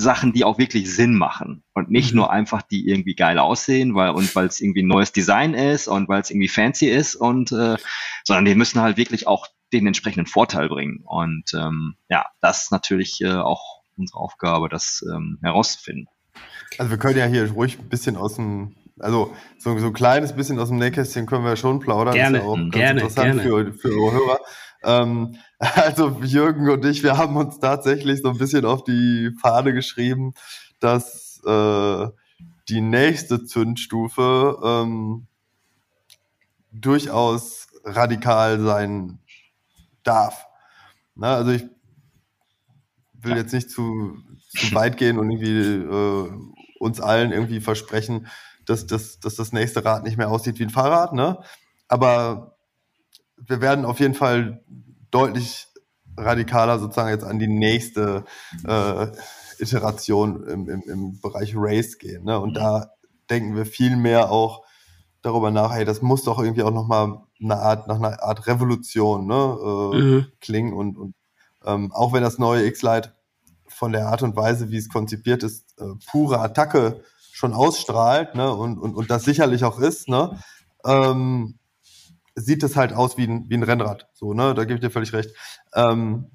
[0.00, 2.18] Sachen, die auch wirklich Sinn machen und nicht mhm.
[2.18, 5.88] nur einfach die irgendwie geil aussehen, weil und weil es irgendwie ein neues Design ist
[5.88, 7.76] und weil es irgendwie fancy ist und äh,
[8.24, 11.02] sondern die müssen halt wirklich auch den entsprechenden Vorteil bringen.
[11.04, 16.06] Und ähm, ja, das ist natürlich äh, auch unsere Aufgabe, das ähm, herauszufinden.
[16.78, 20.32] Also wir können ja hier ruhig ein bisschen aus dem, also so, so ein kleines
[20.32, 22.14] bisschen aus dem Nähkästchen können wir schon plaudern.
[22.14, 23.72] Gerne, das ist ja auch gerne, ganz interessant gerne.
[23.72, 24.38] Für, für eure Hörer.
[24.82, 29.72] Ähm, also Jürgen und ich, wir haben uns tatsächlich so ein bisschen auf die Fahne
[29.72, 30.34] geschrieben,
[30.80, 32.06] dass äh,
[32.68, 35.26] die nächste Zündstufe ähm,
[36.70, 39.18] durchaus radikal sein
[40.02, 40.46] darf.
[41.14, 41.64] Na, also ich
[43.14, 44.16] will jetzt nicht zu,
[44.50, 46.30] zu weit gehen und irgendwie äh,
[46.78, 48.28] uns allen irgendwie versprechen,
[48.66, 51.42] dass, dass, dass das nächste Rad nicht mehr aussieht wie ein Fahrrad, ne?
[51.88, 52.57] Aber
[53.46, 54.62] wir werden auf jeden Fall
[55.10, 55.68] deutlich
[56.16, 58.24] radikaler sozusagen jetzt an die nächste
[58.66, 59.06] äh,
[59.58, 62.24] Iteration im, im, im Bereich Race gehen.
[62.24, 62.38] Ne?
[62.38, 62.92] Und da
[63.30, 64.64] denken wir viel mehr auch
[65.22, 69.26] darüber nach, hey, das muss doch irgendwie auch nochmal eine Art, nach einer Art Revolution
[69.26, 70.26] ne, äh, mhm.
[70.40, 71.14] klingen und, und
[71.64, 73.14] ähm, auch wenn das neue X-Lite
[73.66, 78.52] von der Art und Weise, wie es konzipiert ist, äh, pure Attacke schon ausstrahlt ne,
[78.52, 80.38] und, und, und das sicherlich auch ist, ne,
[80.84, 81.58] ähm,
[82.40, 84.08] sieht es halt aus wie ein, wie ein Rennrad.
[84.12, 84.54] So, ne?
[84.54, 85.30] Da gebe ich dir völlig recht.
[85.74, 86.30] Ähm,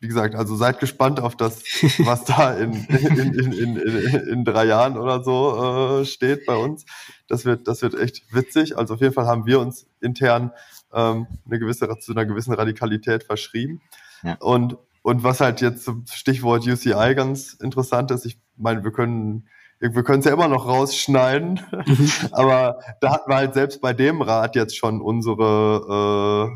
[0.00, 1.62] wie gesagt, also seid gespannt auf das,
[1.98, 6.86] was da in, in, in, in, in, drei Jahren oder so äh, steht bei uns.
[7.28, 8.78] Das wird, das wird echt witzig.
[8.78, 10.52] Also auf jeden Fall haben wir uns intern
[10.92, 13.82] ähm, eine gewisse, zu einer gewissen Radikalität verschrieben.
[14.22, 14.36] Ja.
[14.40, 19.48] Und, und was halt jetzt zum Stichwort UCI ganz interessant ist, ich meine, wir können
[19.80, 22.10] wir können es ja immer noch rausschneiden, mhm.
[22.32, 26.50] aber da hatten wir halt selbst bei dem Rad jetzt schon unsere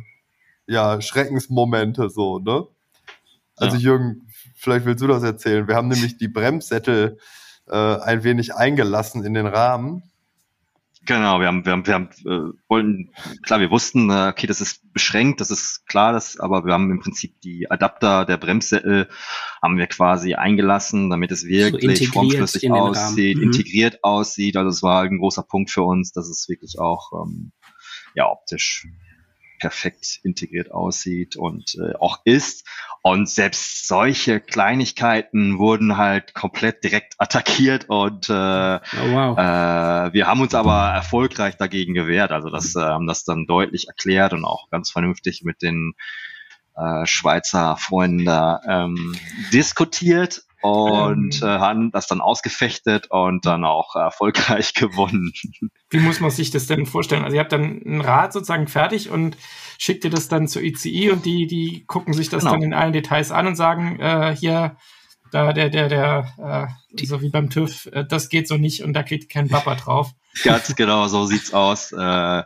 [0.69, 2.67] äh, ja, Schreckensmomente so, ne?
[3.57, 3.83] Also ja.
[3.83, 5.69] Jürgen, vielleicht willst du das erzählen.
[5.69, 7.19] Wir haben nämlich die Bremssättel
[7.69, 10.03] äh, ein wenig eingelassen in den Rahmen.
[11.07, 13.11] Genau, wir haben, wir haben, wir haben, äh, wollten,
[13.43, 16.91] klar, wir wussten, äh, okay, das ist beschränkt, das ist klar, das, aber wir haben
[16.91, 19.09] im Prinzip die Adapter der Bremssättel
[19.63, 23.45] haben wir quasi eingelassen, damit es wirklich so formschlüssig aussieht, mhm.
[23.45, 24.57] integriert aussieht.
[24.57, 27.53] Also es war ein großer Punkt für uns, dass es wirklich auch ähm,
[28.15, 28.87] ja optisch
[29.59, 32.67] perfekt integriert aussieht und äh, auch ist.
[33.03, 39.39] Und selbst solche Kleinigkeiten wurden halt komplett direkt attackiert und äh, oh, wow.
[39.39, 42.33] äh, wir haben uns aber erfolgreich dagegen gewehrt.
[42.33, 45.95] Also das äh, haben das dann deutlich erklärt und auch ganz vernünftig mit den
[46.77, 49.15] äh, Schweizer Freunden da ähm,
[49.53, 55.31] diskutiert und ähm, äh, haben das dann ausgefechtet und dann auch erfolgreich gewonnen.
[55.91, 57.23] Wie muss man sich das denn vorstellen?
[57.23, 59.37] Also ihr habt dann ein Rad sozusagen fertig und
[59.77, 62.53] schickt ihr das dann zur ICI und die, die gucken sich das genau.
[62.53, 64.79] dann in allen Details an und sagen, äh, hier,
[65.33, 68.95] da der, der, der, äh, so wie beim TÜV, äh, das geht so nicht und
[68.95, 70.13] da geht kein Papa drauf.
[70.45, 71.93] Ganz genau, so sieht's aus.
[71.93, 72.43] Äh,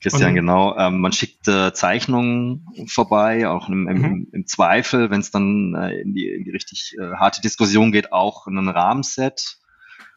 [0.00, 0.76] Christian, und, genau.
[0.78, 4.26] Ähm, man schickt äh, Zeichnungen vorbei, auch im, im, mhm.
[4.32, 8.12] im Zweifel, wenn es dann äh, in, die, in die richtig äh, harte Diskussion geht,
[8.12, 9.58] auch ein Rahmenset,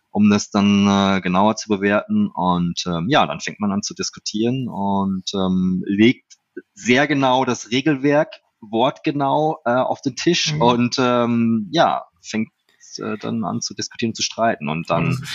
[0.09, 2.29] um das dann äh, genauer zu bewerten.
[2.33, 6.35] Und ähm, ja, dann fängt man an zu diskutieren und ähm, legt
[6.73, 10.61] sehr genau das Regelwerk wortgenau äh, auf den Tisch mhm.
[10.61, 12.51] und ähm, ja, fängt
[12.99, 14.69] äh, dann an zu diskutieren zu streiten.
[14.69, 15.25] Und dann, mhm.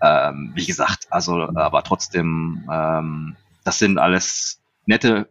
[0.00, 5.28] ähm, wie gesagt, also aber trotzdem ähm, das sind alles nette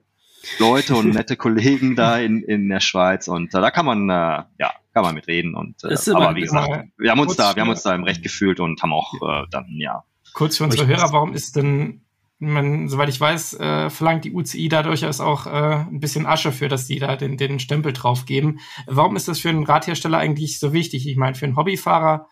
[0.59, 4.43] Leute und nette Kollegen da in, in der Schweiz und äh, da kann man äh,
[4.59, 7.69] ja kann man mitreden und äh, aber wie gesagt wir haben uns da wir haben
[7.69, 11.13] uns da im Recht gefühlt und haben auch äh, dann ja kurz für unsere Hörer
[11.13, 12.01] warum ist denn
[12.41, 16.51] man, soweit ich weiß, äh, verlangt die UCI da durchaus auch äh, ein bisschen Asche
[16.51, 18.59] für, dass die da den, den Stempel drauf geben.
[18.87, 21.07] Warum ist das für einen Radhersteller eigentlich so wichtig?
[21.07, 22.27] Ich meine, für einen Hobbyfahrer,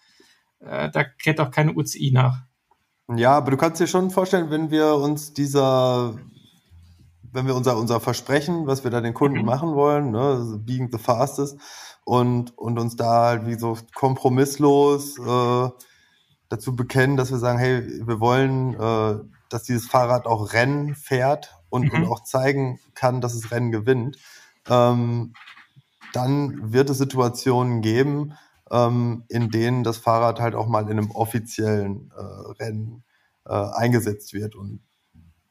[0.61, 2.39] äh, da kehrt doch keine UCI nach.
[3.15, 6.13] Ja, aber du kannst dir schon vorstellen, wenn wir uns dieser,
[7.31, 9.45] wenn wir unser, unser Versprechen, was wir da den Kunden mhm.
[9.45, 11.57] machen wollen, ne, being the fastest,
[12.09, 15.69] und, und uns da halt wie so kompromisslos äh,
[16.49, 19.19] dazu bekennen, dass wir sagen, hey, wir wollen, äh,
[19.49, 21.91] dass dieses Fahrrad auch Rennen fährt und, mhm.
[21.91, 24.17] und auch zeigen kann, dass es Rennen gewinnt,
[24.67, 25.33] ähm,
[26.13, 28.33] dann wird es Situationen geben,
[28.71, 33.03] ähm, in denen das Fahrrad halt auch mal in einem offiziellen äh, Rennen
[33.45, 34.55] äh, eingesetzt wird.
[34.55, 34.81] Und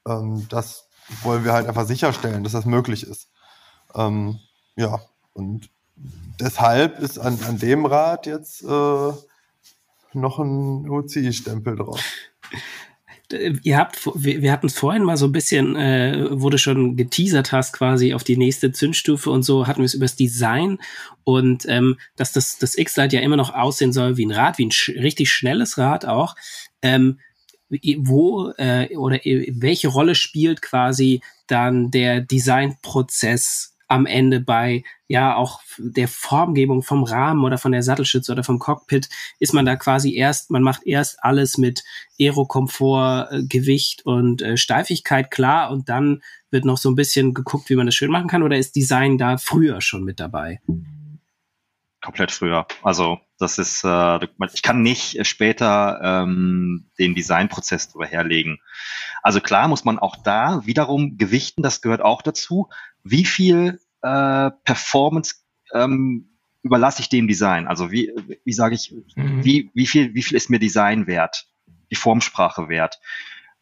[0.07, 0.89] ähm, das
[1.23, 3.31] wollen wir halt einfach sicherstellen, dass das möglich ist.
[3.95, 4.39] Ähm,
[4.77, 5.01] ja,
[5.33, 5.71] und
[6.41, 9.13] deshalb ist an, an dem Rad jetzt äh,
[10.13, 12.03] noch ein UCI-Stempel drauf.
[13.33, 17.73] ihr habt, wir, hatten es vorhin mal so ein bisschen, äh, wurde schon geteasert hast
[17.73, 20.79] quasi auf die nächste Zündstufe und so hatten wir es über das Design
[21.25, 24.67] und ähm, dass das, das X-Lite ja immer noch aussehen soll wie ein Rad, wie
[24.67, 26.37] ein sch richtig schnelles Rad auch.
[26.83, 27.19] Ähm,
[27.99, 35.61] wo äh, oder welche Rolle spielt quasi dann der Designprozess am Ende bei ja auch
[35.79, 40.15] der Formgebung vom Rahmen oder von der Sattelschütze oder vom Cockpit ist man da quasi
[40.15, 41.83] erst, man macht erst alles mit
[42.21, 47.71] Aerokomfort, äh, Gewicht und äh, Steifigkeit klar und dann wird noch so ein bisschen geguckt,
[47.71, 50.61] wie man das schön machen kann oder ist Design da früher schon mit dabei?
[52.01, 52.67] Komplett früher.
[52.83, 58.61] Also das ist, äh, ich kann nicht später ähm, den Designprozess drüber herlegen.
[59.23, 62.69] Also klar muss man auch da wiederum gewichten, das gehört auch dazu
[63.05, 65.37] wie viel äh, Performance
[65.73, 67.67] ähm, überlasse ich dem Design?
[67.67, 68.13] Also wie,
[68.45, 69.45] wie sage ich, mhm.
[69.45, 71.47] wie, wie, viel, wie viel ist mir Design wert?
[71.91, 72.99] Die Formsprache wert?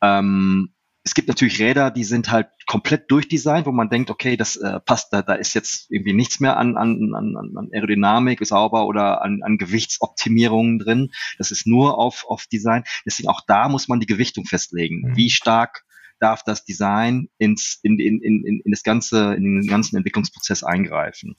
[0.03, 0.72] Ähm,
[1.07, 4.81] es gibt natürlich Räder, die sind halt komplett durchdesignt, wo man denkt, okay, das äh,
[4.81, 9.22] passt, da, da ist jetzt irgendwie nichts mehr an, an, an, an Aerodynamik sauber oder
[9.22, 11.12] an, an Gewichtsoptimierungen drin.
[11.38, 12.83] Das ist nur auf, auf Design.
[13.05, 15.11] Deswegen auch da muss man die Gewichtung festlegen.
[15.11, 15.16] Mhm.
[15.16, 15.85] Wie stark
[16.20, 21.37] darf das Design ins, in, in, in, in das ganze, in den ganzen Entwicklungsprozess eingreifen.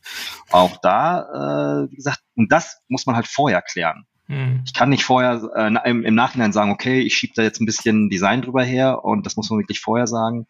[0.50, 4.06] Auch da, äh, wie gesagt, und das muss man halt vorher klären.
[4.28, 4.64] Hm.
[4.66, 7.66] Ich kann nicht vorher äh, im, im Nachhinein sagen, okay, ich schiebe da jetzt ein
[7.66, 10.48] bisschen Design drüber her und das muss man wirklich vorher sagen.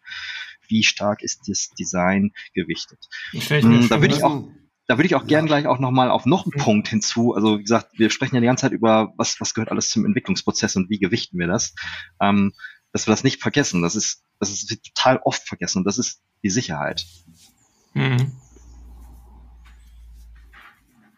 [0.66, 2.98] Wie stark ist das Design gewichtet?
[3.30, 4.44] Hm, da würde ich auch,
[4.86, 6.62] da würde ich auch gern gleich auch nochmal auf noch einen mhm.
[6.62, 7.34] Punkt hinzu.
[7.34, 10.04] Also wie gesagt, wir sprechen ja die ganze Zeit über, was, was gehört alles zum
[10.04, 11.74] Entwicklungsprozess und wie gewichten wir das.
[12.20, 12.52] Ähm,
[12.92, 13.82] dass wir das nicht vergessen.
[13.82, 17.06] Das ist, das ist total oft vergessen und das ist die Sicherheit.
[17.94, 18.32] Mhm.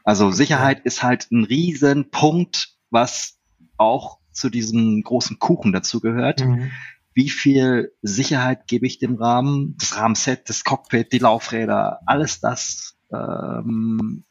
[0.04, 3.38] Also Sicherheit ist halt ein Riesenpunkt, was
[3.76, 6.44] auch zu diesem großen Kuchen dazu gehört.
[6.44, 6.70] Mhm.
[7.12, 9.76] Wie viel Sicherheit gebe ich dem Rahmen?
[9.78, 14.24] Das Rahmenset, das Cockpit, die Laufräder, alles das ähm,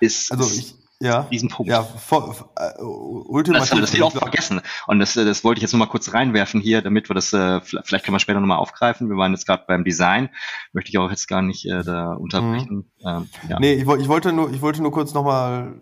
[0.00, 1.22] ist, also ich, ja.
[1.30, 1.70] diesen Punkt.
[1.70, 3.70] Ja, voll, äh, ultimativ.
[3.70, 4.60] Das, das will ich auch vergessen.
[4.86, 7.60] Und das, das wollte ich jetzt nur mal kurz reinwerfen hier, damit wir das, äh,
[7.60, 9.08] vielleicht können wir später nochmal aufgreifen.
[9.08, 10.30] Wir waren jetzt gerade beim Design,
[10.72, 12.86] möchte ich auch jetzt gar nicht äh, da unterbrechen.
[13.00, 13.08] Mhm.
[13.08, 13.58] Ähm, ja.
[13.60, 15.80] Nee, ich, ich, wollte nur, ich wollte nur kurz nochmal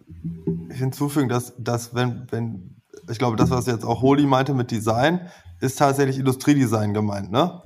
[0.70, 5.20] hinzufügen, dass, dass wenn, wenn, ich glaube, das, was jetzt auch Holi meinte mit Design,
[5.60, 7.62] ist tatsächlich Industriedesign gemeint, ne?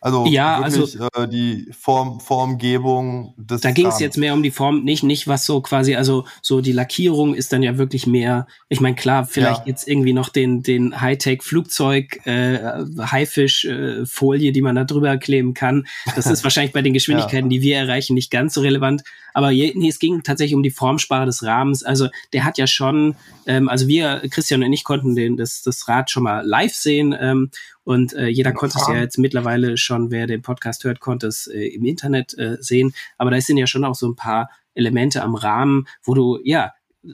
[0.00, 3.62] Also ja, wirklich also, äh, die Form, Formgebung des.
[3.62, 6.60] Da ging es jetzt mehr um die Form, nicht, nicht was so quasi, also so
[6.60, 9.66] die Lackierung ist dann ja wirklich mehr, ich meine, klar, vielleicht ja.
[9.66, 12.58] jetzt irgendwie noch den, den Hightech-Flugzeug, äh,
[13.00, 15.86] Haifisch-Folie, äh, die man da drüber kleben kann.
[16.14, 17.58] Das ist wahrscheinlich bei den Geschwindigkeiten, ja.
[17.58, 19.02] die wir erreichen, nicht ganz so relevant.
[19.34, 21.84] Aber je, nee, es ging tatsächlich um die Formsprache des Rahmens.
[21.84, 23.14] Also der hat ja schon,
[23.46, 27.14] ähm, also wir, Christian und ich, konnten den, das, das Rad schon mal live sehen.
[27.18, 27.50] Ähm,
[27.88, 31.46] und äh, jeder konnte es ja jetzt mittlerweile schon, wer den Podcast hört, konnte es
[31.46, 32.92] äh, im Internet äh, sehen.
[33.16, 36.74] Aber da sind ja schon auch so ein paar Elemente am Rahmen, wo du, ja,
[37.02, 37.08] äh,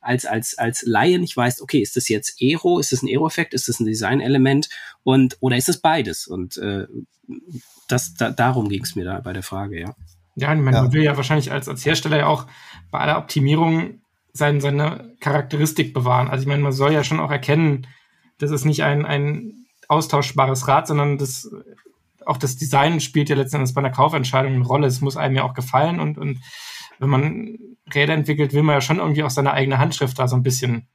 [0.00, 3.52] als, als, als Laie nicht weißt, okay, ist das jetzt Aero, ist das ein Aero-Effekt,
[3.52, 4.70] ist das ein Design-Element
[5.02, 6.26] und oder ist es beides?
[6.26, 6.86] Und äh,
[7.86, 9.94] das, da, darum ging es mir da bei der Frage, ja.
[10.34, 10.82] Ja, ich meine, ja.
[10.84, 12.46] man will ja wahrscheinlich als, als Hersteller ja auch
[12.90, 14.00] bei aller Optimierung
[14.32, 16.28] sein, seine Charakteristik bewahren.
[16.28, 17.86] Also ich meine, man soll ja schon auch erkennen,
[18.38, 19.55] das ist nicht ein, ein
[19.88, 21.50] austauschbares Rad, sondern das
[22.24, 24.86] auch das Design spielt ja letztendlich bei einer Kaufentscheidung eine Rolle.
[24.88, 26.40] Es muss einem ja auch gefallen und, und
[26.98, 27.58] wenn man
[27.94, 30.88] Räder entwickelt, will man ja schon irgendwie auch seine eigene Handschrift da so ein bisschen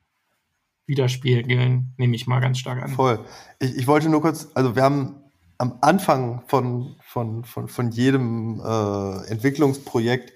[0.88, 2.92] widerspiegeln, nehme ich mal ganz stark an.
[2.92, 3.24] Voll.
[3.60, 5.16] Ich, ich wollte nur kurz, also wir haben
[5.58, 10.34] am Anfang von, von, von, von jedem äh, Entwicklungsprojekt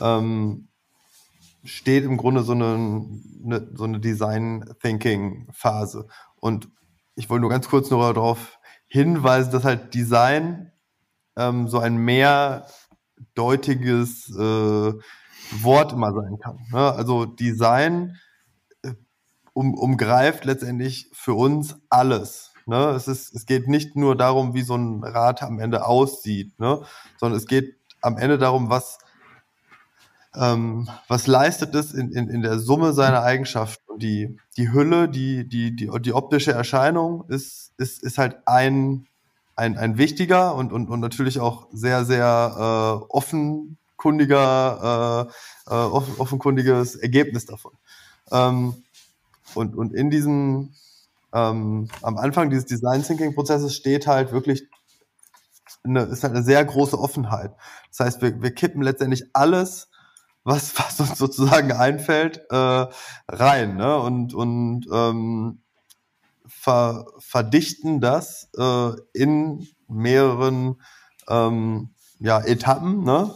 [0.00, 0.66] ähm,
[1.62, 3.04] steht im Grunde so eine,
[3.44, 6.08] eine so eine Design-Thinking-Phase.
[6.40, 6.70] Und
[7.14, 10.72] ich wollte nur ganz kurz nur darauf hinweisen, dass halt Design
[11.36, 14.92] ähm, so ein mehrdeutiges äh,
[15.60, 16.58] Wort immer sein kann.
[16.70, 16.92] Ne?
[16.92, 18.16] Also Design
[18.82, 18.92] äh,
[19.52, 22.52] um, umgreift letztendlich für uns alles.
[22.66, 22.90] Ne?
[22.90, 26.82] Es, ist, es geht nicht nur darum, wie so ein Rad am Ende aussieht, ne?
[27.18, 28.98] sondern es geht am Ende darum, was,
[30.34, 33.81] ähm, was leistet es in, in, in der Summe seiner Eigenschaften.
[33.98, 39.06] Die, die Hülle, die, die, die, die optische Erscheinung ist, ist, ist halt ein,
[39.56, 45.28] ein, ein wichtiger und, und, und natürlich auch sehr, sehr äh, offenkundiger,
[45.68, 47.72] äh, äh, offenkundiges Ergebnis davon.
[48.30, 48.74] Ähm,
[49.54, 50.72] und, und in diesem,
[51.32, 54.68] ähm, am Anfang dieses Design Thinking Prozesses steht halt wirklich
[55.84, 57.52] eine, ist halt eine sehr große Offenheit.
[57.90, 59.88] Das heißt, wir, wir kippen letztendlich alles,
[60.44, 62.86] was, was uns sozusagen einfällt, äh,
[63.28, 63.76] rein.
[63.76, 63.96] Ne?
[63.98, 65.62] Und, und ähm,
[66.46, 70.80] ver, verdichten das äh, in mehreren
[71.28, 73.34] ähm, ja, Etappen, ne?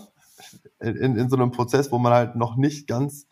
[0.79, 3.27] In, in so einem Prozess, wo man halt noch nicht ganz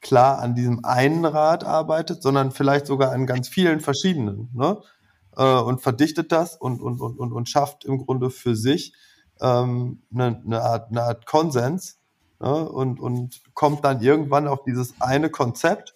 [0.00, 4.78] klar an diesem einen Rad arbeitet, sondern vielleicht sogar an ganz vielen verschiedenen, ne?
[5.36, 8.94] Äh, und verdichtet das und, und, und, und, und schafft im Grunde für sich
[9.40, 11.98] ähm, eine, eine, Art, eine Art Konsens
[12.40, 12.68] ne?
[12.68, 15.94] und, und kommt dann irgendwann auf dieses eine Konzept,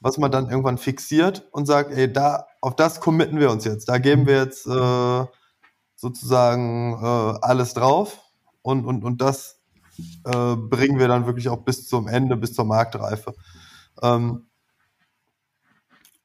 [0.00, 3.88] was man dann irgendwann fixiert und sagt, ey, da, auf das committen wir uns jetzt.
[3.88, 5.24] Da geben wir jetzt äh,
[5.96, 8.20] sozusagen äh, alles drauf
[8.62, 9.60] und, und, und das
[10.24, 13.34] äh, bringen wir dann wirklich auch bis zum Ende, bis zur Marktreife.
[14.02, 14.46] Ähm,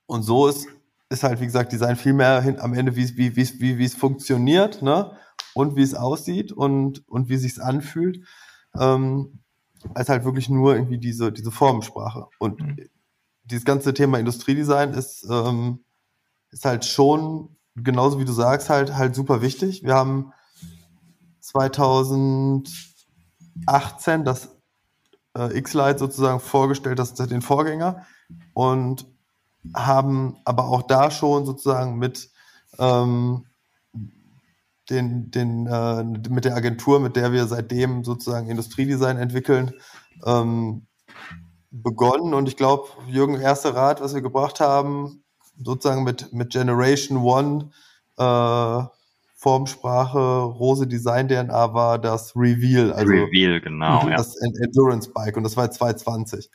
[0.05, 0.67] und so ist,
[1.09, 3.85] ist halt, wie gesagt, Design viel mehr hin, am Ende, wie, wie, wie, wie, wie
[3.85, 5.17] es funktioniert ne?
[5.53, 8.25] und wie es aussieht und, und wie es sich anfühlt,
[8.79, 9.39] ähm,
[9.93, 12.27] als halt wirklich nur irgendwie diese, diese Formensprache.
[12.39, 12.77] Und mhm.
[13.43, 15.83] dieses ganze Thema Industriedesign ist, ähm,
[16.51, 19.83] ist halt schon genauso wie du sagst, halt, halt super wichtig.
[19.83, 20.31] Wir haben
[21.39, 24.55] 2018 das
[25.37, 28.05] äh, X-Lite sozusagen vorgestellt, das, den Vorgänger,
[28.53, 29.05] und
[29.73, 32.29] haben aber auch da schon sozusagen mit
[32.79, 33.45] ähm,
[34.89, 39.71] den, den, äh, mit der Agentur, mit der wir seitdem sozusagen Industriedesign entwickeln,
[40.25, 40.87] ähm,
[41.71, 42.33] begonnen.
[42.33, 45.23] Und ich glaube, Jürgen, erste Rat, was wir gebracht haben,
[45.57, 47.69] sozusagen mit, mit Generation One
[48.17, 48.87] äh,
[49.35, 52.93] Formsprache, Rose Design DNA war das Reveal.
[52.93, 54.07] Also Reveal, genau.
[54.07, 54.47] Das ja.
[54.63, 56.49] Endurance Bike und das war 2020.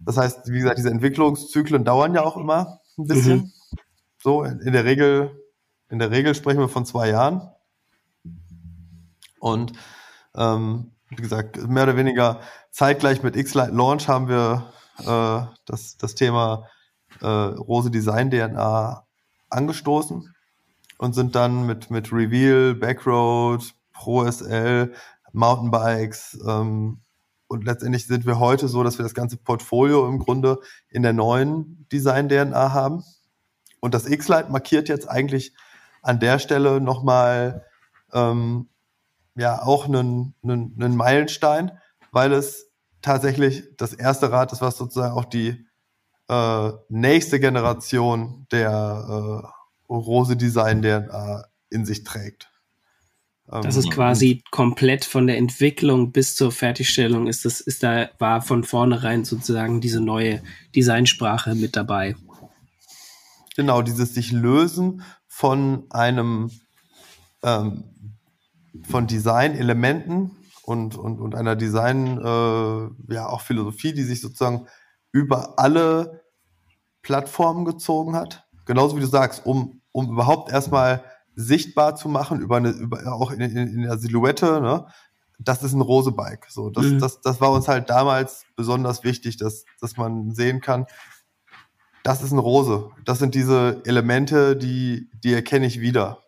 [0.00, 3.38] Das heißt, wie gesagt, diese Entwicklungszyklen dauern ja auch immer ein bisschen.
[3.38, 3.52] Mhm.
[4.22, 5.30] So, in, der Regel,
[5.88, 7.48] in der Regel sprechen wir von zwei Jahren.
[9.40, 9.72] Und
[10.34, 16.14] ähm, wie gesagt, mehr oder weniger zeitgleich mit X-Lite Launch haben wir äh, das, das
[16.14, 16.66] Thema
[17.20, 19.04] äh, Rose Design DNA
[19.50, 20.34] angestoßen
[20.98, 24.92] und sind dann mit, mit Reveal, Backroad, Pro SL,
[25.32, 27.00] Mountainbikes ähm,
[27.48, 30.58] und letztendlich sind wir heute so, dass wir das ganze Portfolio im Grunde
[30.90, 33.04] in der neuen Design DNA haben.
[33.80, 35.52] Und das X-Lite markiert jetzt eigentlich
[36.02, 37.64] an der Stelle nochmal
[38.12, 38.68] ähm,
[39.36, 41.72] ja auch einen, einen, einen Meilenstein,
[42.12, 42.70] weil es
[43.02, 45.66] tatsächlich das erste Rad ist, was sozusagen auch die
[46.28, 52.50] äh, nächste Generation der äh, Rose Design DNA in sich trägt.
[53.48, 58.10] Das ist ähm, quasi komplett von der Entwicklung bis zur Fertigstellung ist das, ist da,
[58.18, 60.42] war von vornherein sozusagen diese neue
[60.74, 62.16] Designsprache mit dabei.
[63.54, 66.50] Genau, dieses sich lösen von einem,
[67.42, 67.84] ähm,
[68.88, 70.30] von Design-Elementen
[70.62, 74.66] und, und, und einer Design, äh, ja, auch Philosophie, die sich sozusagen
[75.12, 76.24] über alle
[77.02, 78.46] Plattformen gezogen hat.
[78.64, 81.04] Genauso wie du sagst, um, um überhaupt erstmal
[81.36, 84.86] sichtbar zu machen, über eine, über, auch in, in, in der Silhouette, ne?
[85.38, 86.46] das ist ein Rose-Bike.
[86.48, 86.98] So, das, mhm.
[86.98, 90.86] das, das war uns halt damals besonders wichtig, dass, dass man sehen kann,
[92.02, 92.90] das ist ein Rose.
[93.04, 96.22] Das sind diese Elemente, die, die erkenne ich wieder.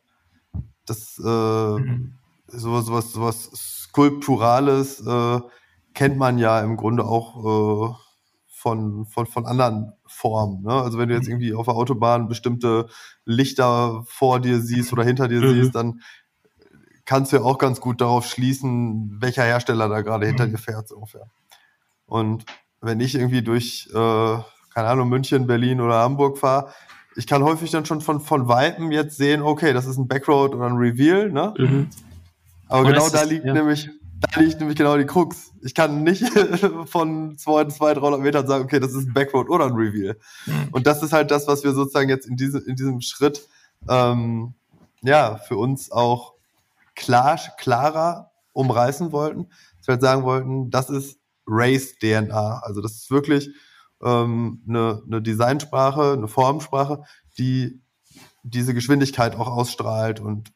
[0.86, 2.17] Das, äh, mhm.
[2.48, 5.40] Sowas, sowas, sowas Skulpturales äh,
[5.94, 7.94] kennt man ja im Grunde auch äh,
[8.48, 10.62] von, von, von anderen Formen.
[10.62, 10.72] Ne?
[10.72, 11.34] Also wenn du jetzt mhm.
[11.34, 12.88] irgendwie auf der Autobahn bestimmte
[13.24, 15.54] Lichter vor dir siehst oder hinter dir mhm.
[15.54, 16.00] siehst, dann
[17.04, 20.50] kannst du ja auch ganz gut darauf schließen, welcher Hersteller da gerade hinter mhm.
[20.52, 21.30] dir fährt, so ungefähr.
[22.06, 22.44] Und
[22.80, 24.38] wenn ich irgendwie durch, äh,
[24.74, 26.72] keine Ahnung, München, Berlin oder Hamburg fahre,
[27.16, 30.54] ich kann häufig dann schon von, von Weitem jetzt sehen, okay, das ist ein Backroad
[30.54, 31.54] oder ein Reveal, ne?
[31.58, 31.88] Mhm.
[32.68, 33.52] Aber und genau da liegt ja.
[33.52, 33.90] nämlich
[34.20, 35.52] da liegt nämlich genau die Krux.
[35.62, 36.24] Ich kann nicht
[36.86, 40.18] von 200, 200, 300 Metern sagen, okay, das ist ein Backroad oder ein Reveal.
[40.46, 40.68] Mhm.
[40.72, 43.46] Und das ist halt das, was wir sozusagen jetzt in, diese, in diesem Schritt
[43.88, 44.54] ähm,
[45.02, 46.34] ja, für uns auch
[46.96, 49.48] klar, klarer umreißen wollten.
[49.78, 52.60] Dass wir halt sagen wollten, das ist Race-DNA.
[52.64, 53.50] Also das ist wirklich
[54.02, 57.04] ähm, eine, eine Designsprache, eine Formsprache,
[57.38, 57.80] die
[58.42, 60.52] diese Geschwindigkeit auch ausstrahlt und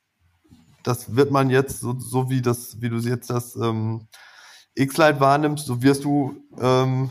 [0.83, 4.09] das wird man jetzt, so, so wie das, wie du jetzt das ähm,
[4.75, 7.11] X-Lite wahrnimmst, so wirst du ähm,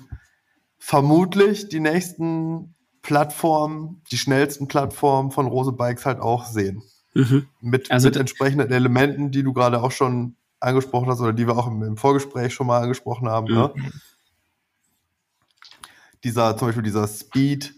[0.78, 6.84] vermutlich die nächsten Plattformen, die schnellsten Plattformen von Rose Bikes halt auch sehen.
[7.14, 7.48] Mhm.
[7.60, 11.58] Mit, also mit entsprechenden Elementen, die du gerade auch schon angesprochen hast oder die wir
[11.58, 13.48] auch im, im Vorgespräch schon mal angesprochen haben.
[13.48, 13.54] Mhm.
[13.54, 13.74] Ne?
[16.24, 17.74] Dieser, zum Beispiel dieser Speed,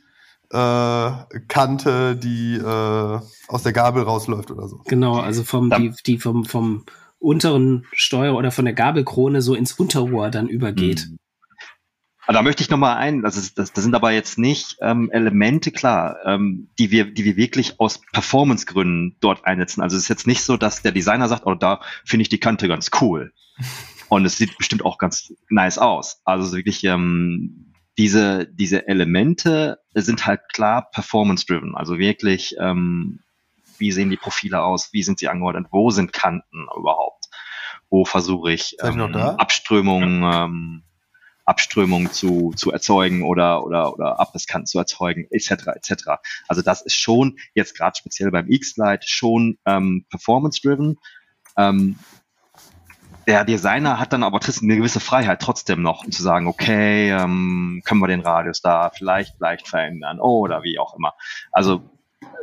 [0.53, 4.81] äh, Kante, die äh, aus der Gabel rausläuft oder so.
[4.85, 6.85] Genau, also vom, die, die vom, vom
[7.17, 11.07] unteren Steuer oder von der Gabelkrone so ins Unterrohr dann übergeht.
[11.09, 11.17] Mhm.
[12.27, 15.71] da möchte ich nochmal ein, das, ist, das, das sind aber jetzt nicht ähm, Elemente,
[15.71, 19.81] klar, ähm, die, wir, die wir wirklich aus Performance-Gründen dort einsetzen.
[19.81, 22.39] Also es ist jetzt nicht so, dass der Designer sagt, oh, da finde ich die
[22.39, 23.33] Kante ganz cool.
[24.09, 26.21] Und es sieht bestimmt auch ganz nice aus.
[26.25, 27.62] Also wirklich, ähm,
[27.97, 31.75] diese, diese Elemente sind halt klar performance-driven.
[31.75, 33.19] Also wirklich, ähm,
[33.77, 37.25] wie sehen die Profile aus, wie sind sie angeordnet, wo sind Kanten überhaupt,
[37.89, 40.83] wo versuche ich ähm, Abströmungen, ähm,
[41.45, 45.67] Abströmung zu, zu erzeugen oder, oder, oder Abrisskanten zu erzeugen, etc.
[45.75, 46.03] etc.
[46.47, 50.97] Also das ist schon jetzt gerade speziell beim X-Lite schon ähm, performance-driven.
[51.57, 51.99] Ähm,
[53.27, 57.81] der Designer hat dann aber eine gewisse Freiheit trotzdem noch, um zu sagen, okay, ähm,
[57.85, 61.13] können wir den Radius da vielleicht leicht verändern oder wie auch immer.
[61.51, 61.89] Also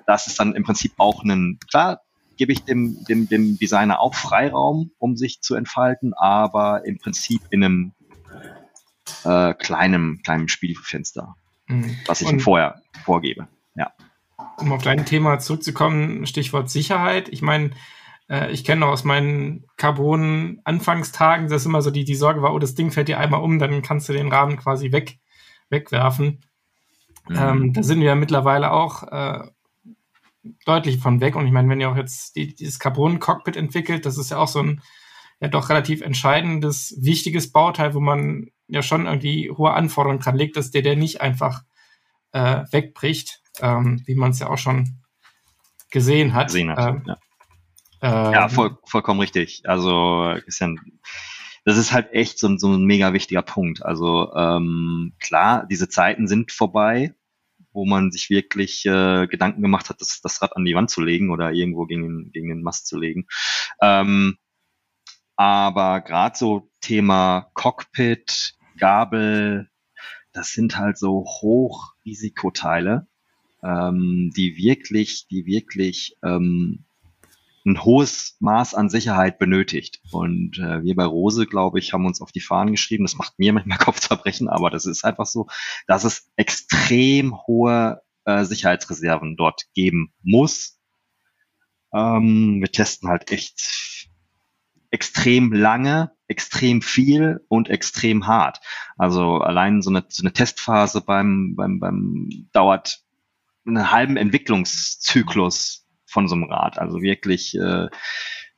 [0.07, 2.01] das ist dann im Prinzip auch ein, klar,
[2.37, 7.43] gebe ich dem, dem, dem Designer auch Freiraum, um sich zu entfalten, aber im Prinzip
[7.51, 7.93] in einem
[9.25, 11.97] äh, kleinem, kleinen Spielfenster, mhm.
[12.07, 13.49] was ich ihm vorher vorgebe.
[13.75, 13.93] Ja.
[14.57, 17.29] Um auf dein Thema zurückzukommen, Stichwort Sicherheit.
[17.29, 17.71] Ich meine,
[18.31, 22.59] äh, ich kenne noch aus meinen Carbon-Anfangstagen, dass immer so die, die Sorge war, oh,
[22.59, 25.19] das Ding fällt dir einmal um, dann kannst du den Rahmen quasi weg,
[25.69, 26.45] wegwerfen.
[27.29, 27.37] Mhm.
[27.37, 29.41] Ähm, da sind wir mittlerweile auch äh,
[30.65, 31.35] deutlich von weg.
[31.37, 34.49] Und ich meine, wenn ihr auch jetzt die, dieses Carbon-Cockpit entwickelt, das ist ja auch
[34.49, 34.83] so ein
[35.41, 40.57] ja doch relativ entscheidendes, wichtiges Bauteil, wo man ja schon irgendwie hohe Anforderungen dran legt,
[40.57, 41.63] dass der, der nicht einfach
[42.33, 45.01] äh, wegbricht, ähm, wie man es ja auch schon
[45.91, 46.49] gesehen hat.
[46.49, 47.17] Gesehen hat ähm, ja,
[48.03, 49.63] ähm, ja voll, vollkommen richtig.
[49.65, 50.81] Also Christian,
[51.65, 53.85] das ist halt echt so, so ein mega wichtiger Punkt.
[53.85, 57.15] Also ähm, klar, diese Zeiten sind vorbei,
[57.73, 61.03] wo man sich wirklich äh, Gedanken gemacht hat, das, das Rad an die Wand zu
[61.03, 63.27] legen oder irgendwo gegen den, gegen den Mast zu legen.
[63.81, 64.39] Ähm,
[65.37, 69.71] aber gerade so Thema Cockpit, Gabel,
[70.33, 73.07] das sind halt so Hochrisikoteile,
[73.63, 76.85] ähm, die wirklich, die wirklich ähm,
[77.67, 80.01] ein hohes Maß an Sicherheit benötigt.
[80.11, 83.39] Und äh, wir bei Rose, glaube ich, haben uns auf die Fahnen geschrieben, das macht
[83.39, 85.47] mir manchmal Kopfzerbrechen, aber das ist einfach so,
[85.87, 90.79] dass es extrem hohe äh, Sicherheitsreserven dort geben muss.
[91.93, 94.09] Ähm, wir testen halt echt
[94.91, 98.61] extrem lange, extrem viel und extrem hart.
[98.97, 103.01] Also allein so eine, so eine Testphase beim, beim, beim dauert
[103.67, 106.79] einen halben Entwicklungszyklus von so einem Rad.
[106.79, 107.89] Also wirklich, äh,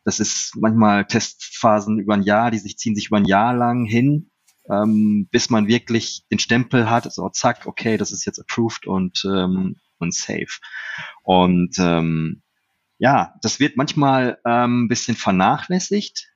[0.04, 3.84] das ist manchmal Testphasen über ein Jahr, die sich ziehen sich über ein Jahr lang
[3.84, 4.30] hin,
[4.70, 9.24] ähm, bis man wirklich den Stempel hat, so zack, okay, das ist jetzt approved und,
[9.24, 10.58] ähm, und safe.
[11.22, 12.42] Und ähm,
[12.98, 16.28] ja, das wird manchmal ähm, ein bisschen vernachlässigt,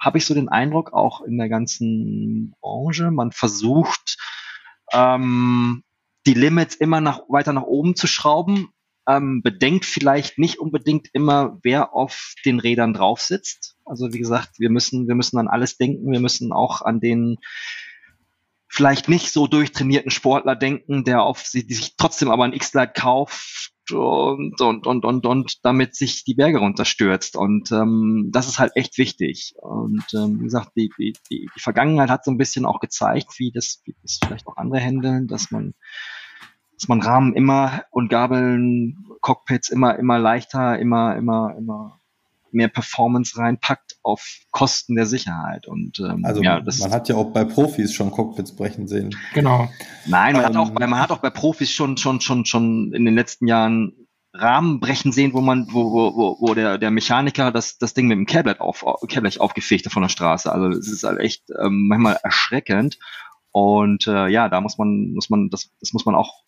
[0.00, 3.10] habe ich so den Eindruck, auch in der ganzen Branche.
[3.10, 4.18] Man versucht,
[4.92, 5.82] ähm,
[6.26, 8.68] die Limits immer nach, weiter nach oben zu schrauben,
[9.06, 13.76] ähm, bedenkt vielleicht nicht unbedingt immer, wer auf den Rädern drauf sitzt.
[13.84, 17.36] Also wie gesagt, wir müssen, wir müssen an alles denken, wir müssen auch an den
[18.74, 23.72] vielleicht nicht so durchtrainierten Sportler denken, der auf die sich trotzdem aber ein X-Lite kauft
[23.92, 27.36] und, und, und, und, und damit sich die Berge runterstürzt.
[27.36, 29.54] Und ähm, das ist halt echt wichtig.
[29.60, 33.38] Und ähm, wie gesagt, die, die, die, die Vergangenheit hat so ein bisschen auch gezeigt,
[33.38, 35.74] wie das, wie das vielleicht auch andere handeln, dass man
[36.78, 42.00] dass man Rahmen immer und Gabeln, Cockpits immer, immer leichter, immer, immer, immer
[42.54, 45.66] mehr Performance reinpackt auf Kosten der Sicherheit.
[45.66, 49.14] Und ähm, also ja, das man hat ja auch bei Profis schon Cockpits brechen sehen.
[49.34, 49.68] Genau.
[50.06, 52.92] Nein, man ähm, hat auch bei, man hat auch bei Profis schon schon schon schon
[52.92, 53.92] in den letzten Jahren
[54.36, 58.08] Rahmen brechen sehen, wo man, wo, wo, wo, wo der, der Mechaniker das, das Ding
[58.08, 60.50] mit dem Cablet auf, aufgefegt hat von der Straße.
[60.52, 62.98] Also es ist halt echt ähm, manchmal erschreckend.
[63.52, 66.42] Und äh, ja, da muss man, muss man, das, das muss man auch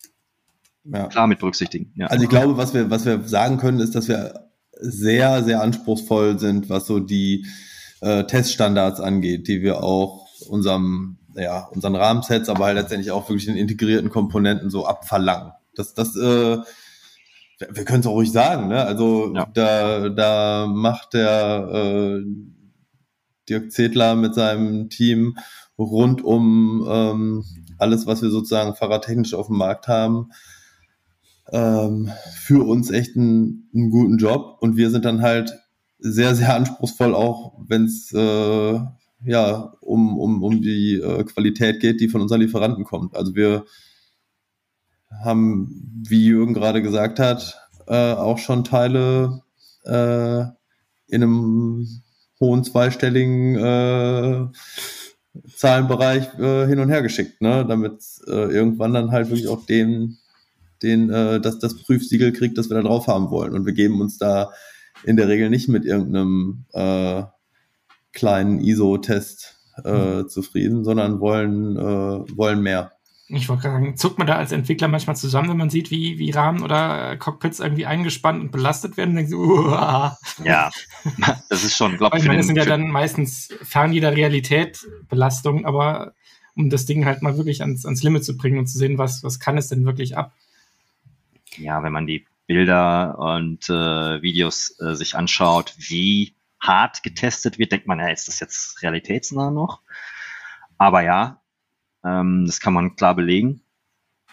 [0.91, 1.07] ja.
[1.07, 1.93] klar mit berücksichtigen.
[1.95, 2.07] Ja.
[2.07, 4.47] Also ich glaube, was wir, was wir sagen können, ist, dass wir
[4.79, 7.45] sehr, sehr anspruchsvoll sind, was so die
[8.01, 13.45] äh, Teststandards angeht, die wir auch unserem, ja, unseren Rahmensets, aber halt letztendlich auch wirklich
[13.45, 15.51] den integrierten Komponenten so abverlangen.
[15.75, 16.57] Das, das, äh,
[17.59, 18.83] wir können es auch ruhig sagen, ne?
[18.83, 19.47] Also ja.
[19.51, 22.23] da, da macht der äh,
[23.49, 25.37] Dirk Zedler mit seinem Team
[25.77, 27.43] rund um ähm,
[27.79, 30.31] alles, was wir sozusagen fahrradtechnisch auf dem Markt haben,
[31.51, 35.53] ähm, für uns echt einen, einen, guten Job und wir sind dann halt
[35.99, 38.79] sehr, sehr anspruchsvoll, auch wenn es äh,
[39.23, 43.15] ja um, um, um die äh, Qualität geht, die von unseren Lieferanten kommt.
[43.15, 43.65] Also wir
[45.23, 49.41] haben, wie Jürgen gerade gesagt hat, äh, auch schon Teile
[49.85, 50.41] äh,
[51.07, 51.87] in einem
[52.39, 54.47] hohen zweistelligen äh,
[55.55, 57.65] Zahlenbereich äh, hin und her geschickt, ne?
[57.67, 60.17] damit äh, irgendwann dann halt wirklich auch den,
[60.81, 63.53] den, äh, das, das Prüfsiegel kriegt, das wir da drauf haben wollen.
[63.53, 64.51] Und wir geben uns da
[65.03, 67.23] in der Regel nicht mit irgendeinem äh,
[68.13, 70.29] kleinen ISO-Test äh, mhm.
[70.29, 72.93] zufrieden, sondern wollen, äh, wollen mehr.
[73.29, 76.17] Ich wollte gerade sagen, zuckt man da als Entwickler manchmal zusammen, wenn man sieht, wie,
[76.17, 80.17] wie Rahmen oder Cockpits irgendwie eingespannt und belastet werden, denkt so, Uah.
[80.45, 80.71] Ja,
[81.49, 82.23] das ist schon, glaube ich.
[82.23, 86.13] Ich meine, das sind ja dann meistens fern jeder Realität Belastungen, aber
[86.55, 89.23] um das Ding halt mal wirklich ans, ans Limit zu bringen und zu sehen, was,
[89.23, 90.33] was kann es denn wirklich ab.
[91.57, 97.71] Ja, wenn man die Bilder und äh, Videos äh, sich anschaut, wie hart getestet wird,
[97.71, 99.81] denkt man, ja, ist das jetzt realitätsnah noch?
[100.77, 101.41] Aber ja,
[102.03, 103.61] ähm, das kann man klar belegen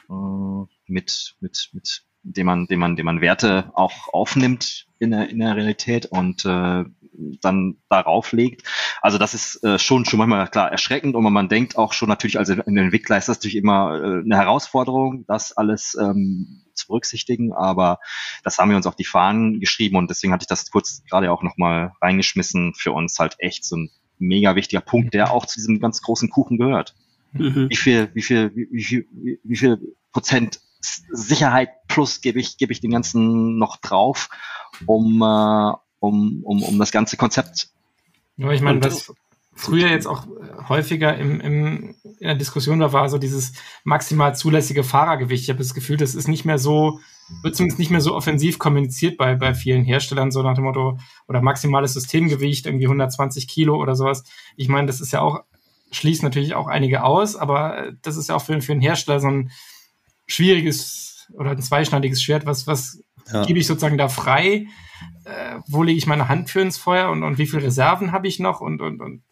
[0.09, 5.29] äh, mit, mit, mit dem man, dem man, dem man Werte auch aufnimmt in der,
[5.29, 6.85] in der Realität und äh,
[7.41, 8.63] dann darauf legt.
[9.01, 12.39] Also das ist äh, schon schon manchmal klar erschreckend und man denkt auch schon natürlich
[12.39, 17.99] als Entwickler ist das natürlich immer äh, eine Herausforderung, das alles ähm, zu berücksichtigen, aber
[18.43, 21.31] das haben wir uns auf die Fahnen geschrieben und deswegen hatte ich das kurz gerade
[21.31, 22.75] auch nochmal reingeschmissen.
[22.75, 26.31] Für uns halt echt so ein mega wichtiger Punkt, der auch zu diesem ganz großen
[26.31, 26.95] Kuchen gehört.
[27.33, 27.69] Mhm.
[27.69, 29.09] Wie viel, wie viel, wie, wie viel,
[29.43, 34.29] wie viel Prozent Sicherheit plus gebe ich, gebe ich dem Ganzen noch drauf,
[34.87, 35.73] um, äh,
[36.09, 37.69] um, um, um das ganze Konzept.
[38.37, 39.13] Ja, ich meine, was
[39.55, 40.27] früher jetzt auch
[40.69, 43.53] häufiger im, im, in der Diskussion war, war so dieses
[43.85, 45.45] maximal zulässige Fahrergewicht.
[45.45, 47.01] Ich habe das Gefühl, das ist nicht mehr so,
[47.43, 50.99] wird zumindest nicht mehr so offensiv kommuniziert bei, bei vielen Herstellern, so nach dem Motto,
[51.29, 54.25] oder maximales Systemgewicht, irgendwie 120 Kilo oder sowas.
[54.57, 55.45] Ich meine, das ist ja auch
[55.95, 59.29] schließt natürlich auch einige aus, aber das ist ja auch für, für einen Hersteller so
[59.29, 59.51] ein
[60.27, 62.47] schwieriges oder ein zweischneidiges Schwert.
[62.47, 63.03] Was, was
[63.33, 63.45] ja.
[63.45, 64.67] gebe ich sozusagen da frei?
[65.25, 68.29] Äh, wo lege ich meine Hand für ins Feuer und, und wie viele Reserven habe
[68.29, 69.23] ich noch und, und, und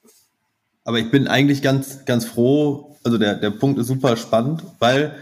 [0.85, 5.17] aber ich bin eigentlich ganz, ganz froh, also der, der Punkt ist super spannend, weil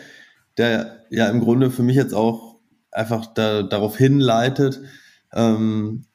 [0.57, 2.57] der ja im Grunde für mich jetzt auch
[2.91, 4.81] einfach da, darauf hinleitet,
[5.33, 6.07] ähm,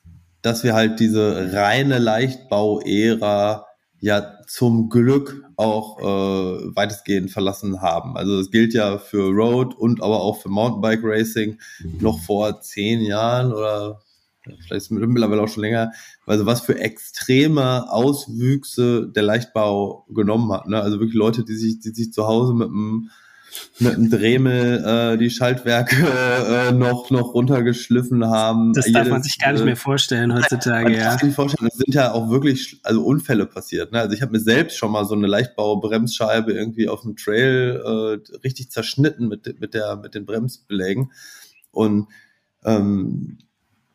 [0.41, 3.66] dass wir halt diese reine Leichtbau-Ära
[3.99, 8.18] ja zum Glück auch äh, weitestgehend verlassen haben.
[8.18, 11.58] Also das gilt ja für Road und aber auch für Mountainbike Racing
[11.99, 14.01] noch vor zehn Jahren oder
[14.46, 15.91] vielleicht ist es mittlerweile auch schon länger,
[16.26, 20.68] also was für extreme Auswüchse der Leichtbau genommen hat.
[20.68, 20.82] Ne?
[20.82, 23.10] Also wirklich Leute, die sich, die sich zu Hause mit einem
[23.80, 25.96] mit einem Dremel äh, die Schaltwerke
[26.68, 28.74] äh, noch noch runtergeschliffen haben.
[28.74, 30.89] Das darf Jedes, man sich gar nicht mehr vorstellen heutzutage.
[30.89, 31.18] Man ja.
[31.22, 31.70] Nicht vorstellen.
[31.72, 33.91] Es sind ja auch wirklich also Unfälle passiert.
[33.91, 34.00] Ne?
[34.00, 38.38] Also ich habe mir selbst schon mal so eine Leichtbau-Bremsscheibe irgendwie auf dem Trail äh,
[38.43, 41.12] richtig zerschnitten mit mit der mit den Bremsbelägen
[41.72, 42.08] und
[42.64, 43.38] ähm,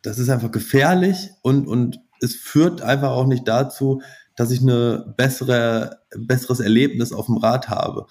[0.02, 4.02] das ist einfach gefährlich und und es führt einfach auch nicht dazu,
[4.36, 8.06] dass ich eine bessere besseres Erlebnis auf dem Rad habe.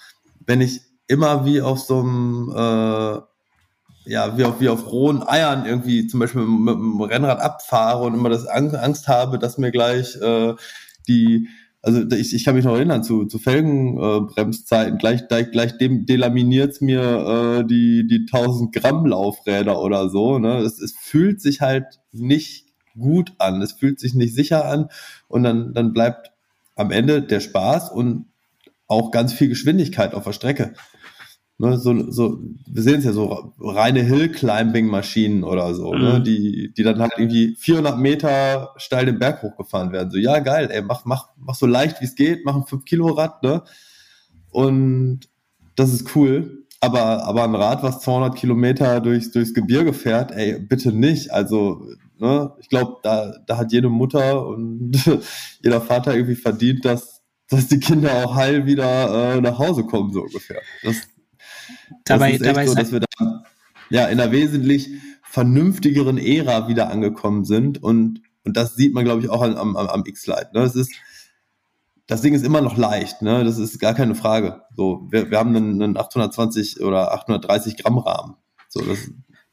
[0.45, 3.19] Wenn ich immer wie auf so einem, äh,
[4.11, 8.03] ja, wie auf, wie auf rohen Eiern irgendwie zum Beispiel mit, mit dem Rennrad abfahre
[8.05, 10.53] und immer das Angst habe, dass mir gleich äh,
[11.07, 11.49] die,
[11.81, 16.05] also ich, ich kann mich noch erinnern zu, zu Felgenbremszeiten, äh, gleich, gleich, gleich dem
[16.05, 20.39] delaminiert mir äh, die, die 1000 Gramm Laufräder oder so.
[20.39, 20.57] Ne?
[20.57, 22.65] Es, es fühlt sich halt nicht
[22.97, 24.89] gut an, es fühlt sich nicht sicher an
[25.29, 26.31] und dann, dann bleibt
[26.75, 28.25] am Ende der Spaß und
[28.87, 30.73] auch ganz viel Geschwindigkeit auf der Strecke.
[31.61, 36.05] Ne, so, so, wir sehen es ja so reine Hill-Climbing-Maschinen oder so, ne, mhm.
[36.05, 40.09] ne, die, die dann halt irgendwie 400 Meter steil den Berg hochgefahren werden.
[40.09, 43.43] So, ja, geil, ey, mach, mach, mach so leicht wie es geht, mach ein 5-Kilo-Rad,
[43.43, 43.63] ne?
[44.51, 45.27] Und
[45.75, 46.65] das ist cool.
[46.79, 51.33] Aber, aber ein Rad, was 200 Kilometer durchs, durchs Gebirge fährt, ey, bitte nicht.
[51.33, 51.85] Also,
[52.19, 54.93] ne, ich glaube, da, da hat jede Mutter und
[55.61, 60.13] jeder Vater irgendwie verdient, dass, dass die Kinder auch heil wieder äh, nach Hause kommen,
[60.13, 60.61] so ungefähr.
[60.83, 60.95] Das,
[62.05, 63.43] dabei, das ist dabei so, dass wir da
[63.89, 64.89] ja in einer wesentlich
[65.23, 69.75] vernünftigeren Ära wieder angekommen sind und und das sieht man, glaube ich, auch am, am,
[69.75, 70.49] am X-Lite.
[70.53, 70.61] Ne?
[70.61, 70.91] Das ist,
[72.07, 73.43] das Ding ist immer noch leicht, ne?
[73.43, 74.63] Das ist gar keine Frage.
[74.75, 78.35] So, wir, wir haben einen, einen 820 oder 830 Gramm Rahmen.
[78.69, 79.11] So, das,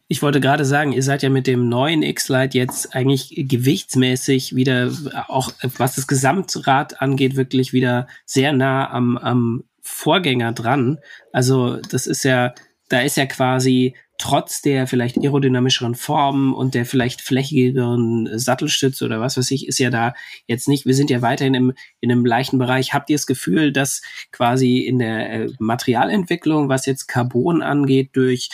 [0.08, 4.90] ich wollte gerade sagen, ihr seid ja mit dem neuen X-Lite jetzt eigentlich gewichtsmäßig wieder,
[5.28, 10.98] auch was das Gesamtrad angeht, wirklich wieder sehr nah am, am Vorgänger dran.
[11.32, 12.54] Also das ist ja,
[12.88, 19.20] da ist ja quasi trotz der vielleicht aerodynamischeren Formen und der vielleicht flächigeren Sattelstütze oder
[19.20, 20.14] was weiß ich, ist ja da
[20.46, 22.94] jetzt nicht, wir sind ja weiterhin im, in einem leichten Bereich.
[22.94, 28.48] Habt ihr das Gefühl, dass quasi in der äh, Materialentwicklung, was jetzt Carbon angeht, durch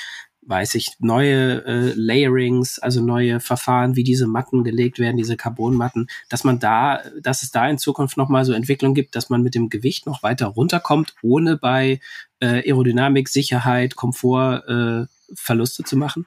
[0.44, 6.08] weiß ich, neue äh, Layerings, also neue Verfahren, wie diese Matten gelegt werden, diese Carbonmatten,
[6.28, 9.54] dass man da, dass es da in Zukunft nochmal so Entwicklung gibt, dass man mit
[9.54, 12.00] dem Gewicht noch weiter runterkommt, ohne bei
[12.40, 16.26] äh, Aerodynamik, Sicherheit, Komfort äh, Verluste zu machen?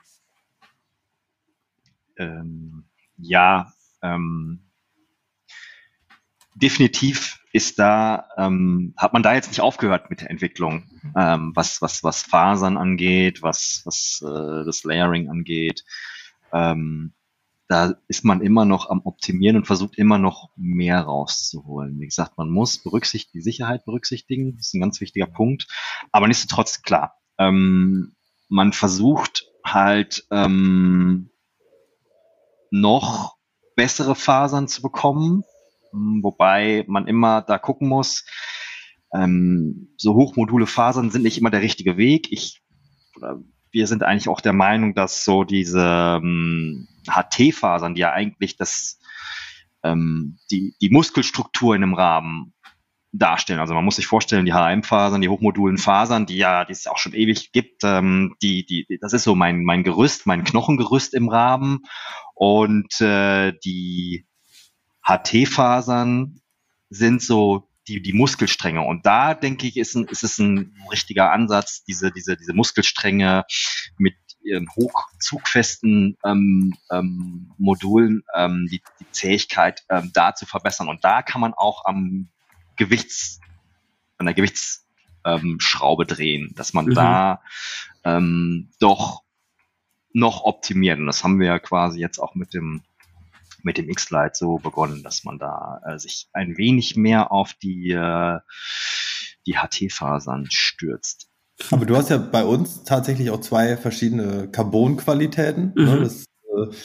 [2.18, 2.86] Ähm,
[3.18, 4.62] ja, ähm,
[6.56, 11.82] definitiv ist da, ähm, hat man da jetzt nicht aufgehört mit der Entwicklung, ähm, was,
[11.82, 15.86] was, was Fasern angeht, was, was äh, das Layering angeht.
[16.52, 17.14] Ähm,
[17.70, 21.98] da ist man immer noch am Optimieren und versucht immer noch mehr rauszuholen.
[21.98, 25.68] Wie gesagt, man muss berücksichtigen, die Sicherheit berücksichtigen, das ist ein ganz wichtiger Punkt.
[26.12, 28.18] Aber nichtsdestotrotz, klar, ähm,
[28.50, 31.30] man versucht halt ähm,
[32.70, 33.38] noch
[33.78, 35.46] bessere Fasern zu bekommen,
[36.22, 38.26] wobei man immer da gucken muss,
[39.14, 42.32] ähm, so hochmodule Fasern sind nicht immer der richtige Weg.
[42.32, 42.62] Ich,
[43.72, 49.00] wir sind eigentlich auch der Meinung, dass so diese ähm, HT-Fasern, die ja eigentlich das,
[49.84, 52.54] ähm, die, die Muskelstruktur in einem Rahmen
[53.18, 53.60] darstellen.
[53.60, 56.98] Also man muss sich vorstellen, die HM-Fasern, die hochmodulen Fasern, die ja, die es auch
[56.98, 61.30] schon ewig gibt, ähm, die, die, das ist so mein, mein Gerüst, mein Knochengerüst im
[61.30, 61.84] Rahmen.
[62.34, 64.28] Und äh, die
[65.06, 66.42] HT-Fasern
[66.90, 68.82] sind so die, die Muskelstränge.
[68.82, 73.46] Und da denke ich, ist, ein, ist es ein richtiger Ansatz, diese, diese, diese Muskelstränge
[73.98, 80.88] mit ihren hochzugfesten ähm, ähm, Modulen ähm, die, die Zähigkeit ähm, da zu verbessern.
[80.88, 82.30] Und da kann man auch am
[82.76, 83.40] Gewichts,
[84.18, 86.94] an der Gewichtsschraube ähm, drehen, dass man mhm.
[86.94, 87.42] da
[88.04, 89.24] ähm, doch
[90.14, 91.00] noch optimiert.
[91.00, 92.84] Und das haben wir ja quasi jetzt auch mit dem
[93.66, 97.92] mit dem X-Lite so begonnen, dass man da äh, sich ein wenig mehr auf die,
[97.92, 98.40] äh,
[99.48, 101.28] die HT-Fasern stürzt.
[101.72, 105.74] Aber du hast ja bei uns tatsächlich auch zwei verschiedene Carbon-Qualitäten.
[105.76, 105.82] Ne?
[105.82, 105.86] Mhm.
[105.86, 106.00] Ne?
[106.02, 106.76] Das, äh,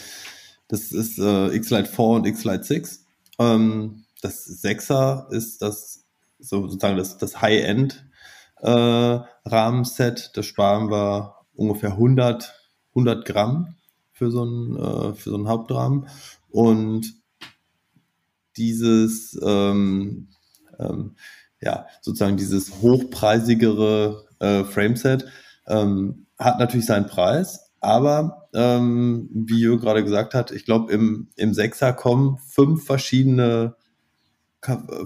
[0.68, 3.04] das ist äh, X-Lite 4 und X-Lite 6.
[3.38, 6.06] Ähm, das 6er ist das
[6.38, 8.06] so, sozusagen das, das High-End
[8.62, 8.70] äh,
[9.44, 10.30] Rahmenset.
[10.34, 12.54] Da sparen wir ungefähr 100,
[12.92, 13.74] 100 Gramm
[14.12, 16.08] für so einen, äh, für so einen Hauptrahmen.
[16.50, 17.14] Und
[18.56, 20.28] dieses, ähm,
[20.78, 21.16] ähm,
[21.60, 25.26] ja, sozusagen dieses hochpreisigere äh, Frameset
[25.66, 31.28] ähm, hat natürlich seinen Preis, aber ähm, wie Jürgen gerade gesagt hat, ich glaube, im,
[31.36, 33.76] im Sechser kommen fünf verschiedene,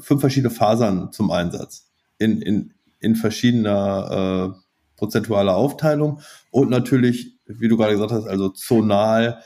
[0.01, 1.91] fünf verschiedene Fasern zum Einsatz.
[2.19, 4.61] In, in, in verschiedener äh,
[4.97, 6.21] prozentualer Aufteilung.
[6.51, 9.43] Und natürlich, wie du gerade gesagt hast, also zonal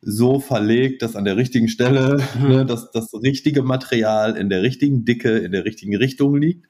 [0.00, 5.04] so verlegt, dass an der richtigen Stelle ne, dass das richtige Material in der richtigen
[5.04, 6.66] Dicke, in der richtigen Richtung liegt,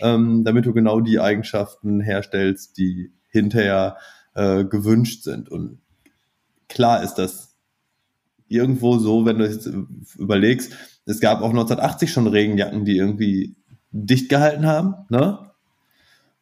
[0.00, 3.96] ähm, damit du genau die Eigenschaften herstellst, die hinterher
[4.34, 5.48] äh, gewünscht sind.
[5.48, 5.78] Und
[6.68, 7.54] klar ist das
[8.48, 9.68] irgendwo so, wenn du jetzt
[10.16, 10.72] überlegst,
[11.06, 13.56] es gab auch 1980 schon Regenjacken, die irgendwie
[13.92, 15.38] dicht gehalten haben, ne?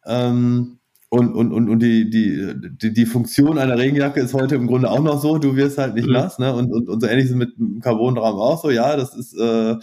[0.05, 0.79] Ähm,
[1.09, 4.89] und, und, und, und die, die, die, die Funktion einer Regenjacke ist heute im Grunde
[4.89, 6.13] auch noch so, du wirst halt nicht mhm.
[6.13, 6.53] nass, ne?
[6.53, 9.75] Und, und, und so ähnlich ist mit dem Carbonrahmen auch so, ja, das ist äh,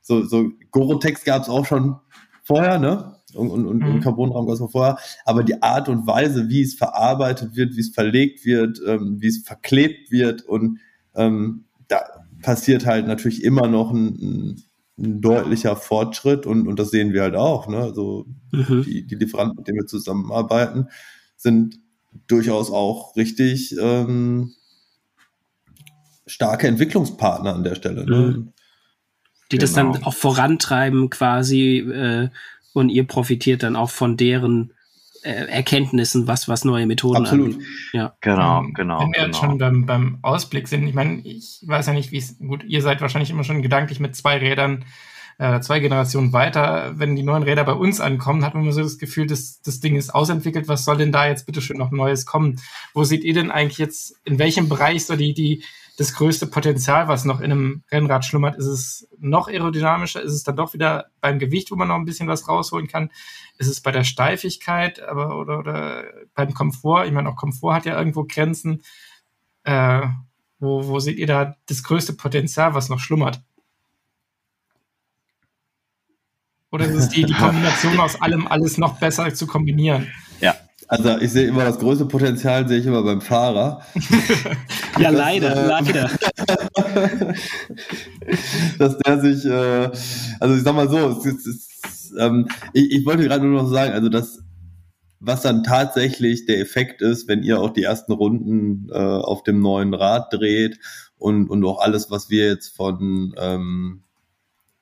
[0.00, 1.96] so, so Gore-Tex gab es auch schon
[2.42, 3.16] vorher, ne?
[3.34, 3.86] Und, und, und, mhm.
[3.86, 4.98] und Carbonrahmen gab es auch vorher.
[5.24, 9.28] Aber die Art und Weise, wie es verarbeitet wird, wie es verlegt wird, ähm, wie
[9.28, 10.78] es verklebt wird und
[11.14, 12.00] ähm, da
[12.42, 14.62] passiert halt natürlich immer noch ein, ein
[14.98, 17.68] ein deutlicher Fortschritt und, und das sehen wir halt auch.
[17.68, 17.78] Ne?
[17.78, 18.82] Also mhm.
[18.84, 20.88] die, die Lieferanten, mit denen wir zusammenarbeiten,
[21.36, 21.80] sind
[22.28, 24.52] durchaus auch richtig ähm,
[26.26, 28.06] starke Entwicklungspartner an der Stelle.
[28.06, 28.16] Ne?
[28.16, 28.52] Mhm.
[29.50, 29.60] Die genau.
[29.60, 30.06] das dann genau.
[30.06, 32.28] auch vorantreiben quasi äh,
[32.72, 34.72] und ihr profitiert dann auch von deren
[35.24, 37.54] Erkenntnissen, was, was neue Methoden Absolut.
[37.54, 37.66] Angeht.
[37.92, 38.14] Ja.
[38.20, 39.00] Genau, genau.
[39.00, 39.26] Wenn wir genau.
[39.26, 42.62] jetzt schon beim, beim Ausblick sind, ich meine, ich weiß ja nicht, wie es, gut,
[42.64, 44.84] ihr seid wahrscheinlich immer schon gedanklich mit zwei Rädern,
[45.38, 46.92] äh, zwei Generationen weiter.
[46.96, 49.80] Wenn die neuen Räder bei uns ankommen, hat man immer so das Gefühl, dass das
[49.80, 50.68] Ding ist ausentwickelt.
[50.68, 52.60] Was soll denn da jetzt bitte schön noch Neues kommen?
[52.92, 55.64] Wo seht ihr denn eigentlich jetzt, in welchem Bereich so die, die,
[55.96, 58.56] das größte Potenzial, was noch in einem Rennrad schlummert?
[58.56, 60.22] Ist es noch aerodynamischer?
[60.22, 63.10] Ist es dann doch wieder beim Gewicht, wo man noch ein bisschen was rausholen kann?
[63.58, 67.06] Ist es bei der Steifigkeit aber, oder, oder beim Komfort?
[67.06, 68.82] Ich meine, auch Komfort hat ja irgendwo Grenzen.
[69.62, 70.02] Äh,
[70.58, 73.40] wo, wo seht ihr da das größte Potenzial, was noch schlummert?
[76.70, 80.10] Oder ist es die, die Kombination aus allem, alles noch besser zu kombinieren?
[80.94, 83.82] Also ich sehe immer das größte Potenzial, sehe ich immer beim Fahrer.
[84.98, 86.10] ja, das, leider, äh, leider.
[88.78, 89.90] dass der sich, äh,
[90.38, 93.68] also ich sag mal so, es, es, es, ähm, ich, ich wollte gerade nur noch
[93.68, 94.38] sagen, also dass
[95.18, 99.60] was dann tatsächlich der Effekt ist, wenn ihr auch die ersten Runden äh, auf dem
[99.60, 100.78] neuen Rad dreht
[101.16, 104.04] und, und auch alles, was wir jetzt von ähm,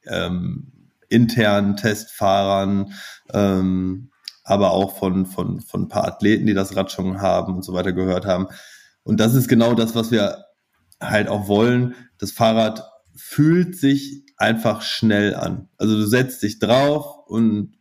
[0.05, 0.73] ähm,
[1.09, 2.93] internen Testfahrern,
[3.33, 4.11] ähm,
[4.45, 7.73] aber auch von, von, von ein paar Athleten, die das Rad schon haben und so
[7.73, 8.49] weiter gehört haben.
[9.05, 10.45] Und das ist genau das, was wir
[11.01, 11.95] halt auch wollen.
[12.19, 12.85] Das Fahrrad
[13.15, 15.69] fühlt sich einfach schnell an.
[15.77, 17.77] Also du setzt dich drauf und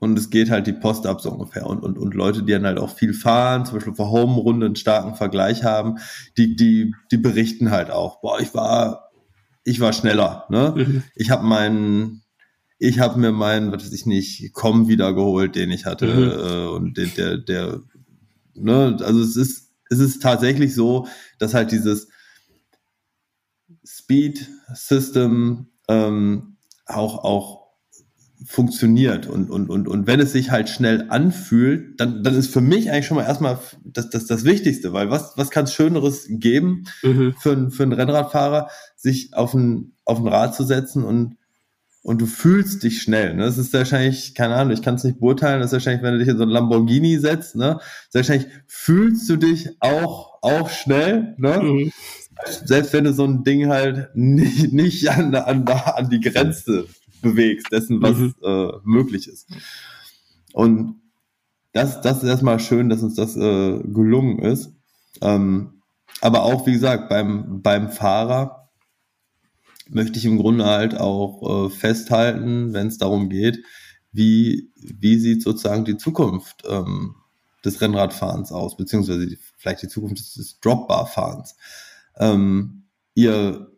[0.00, 1.66] und es geht halt die Post ab so ungefähr.
[1.66, 4.76] Und, und, und Leute, die dann halt auch viel fahren, zum Beispiel vor Home-Runde einen
[4.76, 5.98] starken Vergleich haben,
[6.38, 9.10] die, die, die berichten halt auch, boah, ich war,
[9.62, 10.46] ich war schneller.
[10.48, 10.74] Ne?
[10.74, 11.02] Mhm.
[11.14, 12.22] Ich habe meinen,
[12.80, 16.06] ich habe mir meinen, was weiß ich nicht, Com wieder geholt, den ich hatte.
[16.06, 16.30] Mhm.
[16.30, 17.80] Äh, und der, der, der,
[18.54, 21.06] ne, also es ist, es ist tatsächlich so,
[21.38, 22.08] dass halt dieses
[23.84, 26.56] Speed System ähm,
[26.86, 27.60] auch, auch
[28.46, 32.62] funktioniert und, und, und, und wenn es sich halt schnell anfühlt, dann, dann ist für
[32.62, 36.26] mich eigentlich schon mal erstmal das, das, das Wichtigste, weil was, was kann es Schöneres
[36.30, 37.34] geben mhm.
[37.38, 41.36] für, für einen Rennradfahrer, sich auf ein, auf ein Rad zu setzen und,
[42.02, 43.34] und du fühlst dich schnell.
[43.34, 43.44] Ne?
[43.44, 46.18] Das ist wahrscheinlich, keine Ahnung, ich kann es nicht beurteilen, das ist wahrscheinlich, wenn du
[46.18, 47.78] dich in so ein Lamborghini setzt, ne?
[48.12, 51.60] wahrscheinlich fühlst du dich auch, auch schnell, ne?
[51.62, 51.92] Mhm.
[52.64, 56.86] Selbst wenn du so ein Ding halt nicht, nicht an, an, an die Grenze
[57.20, 58.34] bewegst, dessen, was mhm.
[58.42, 59.46] äh, möglich ist.
[60.54, 61.00] Und
[61.72, 64.72] das, das ist erstmal schön, dass uns das äh, gelungen ist.
[65.20, 65.82] Ähm,
[66.22, 68.59] aber auch, wie gesagt, beim, beim Fahrer
[69.90, 73.64] möchte ich im Grunde halt auch äh, festhalten, wenn es darum geht,
[74.12, 77.16] wie, wie sieht sozusagen die Zukunft ähm,
[77.64, 81.56] des Rennradfahrens aus, beziehungsweise die, vielleicht die Zukunft des, des Dropbar-Fahrens.
[82.18, 82.84] Ähm,
[83.14, 83.70] ihr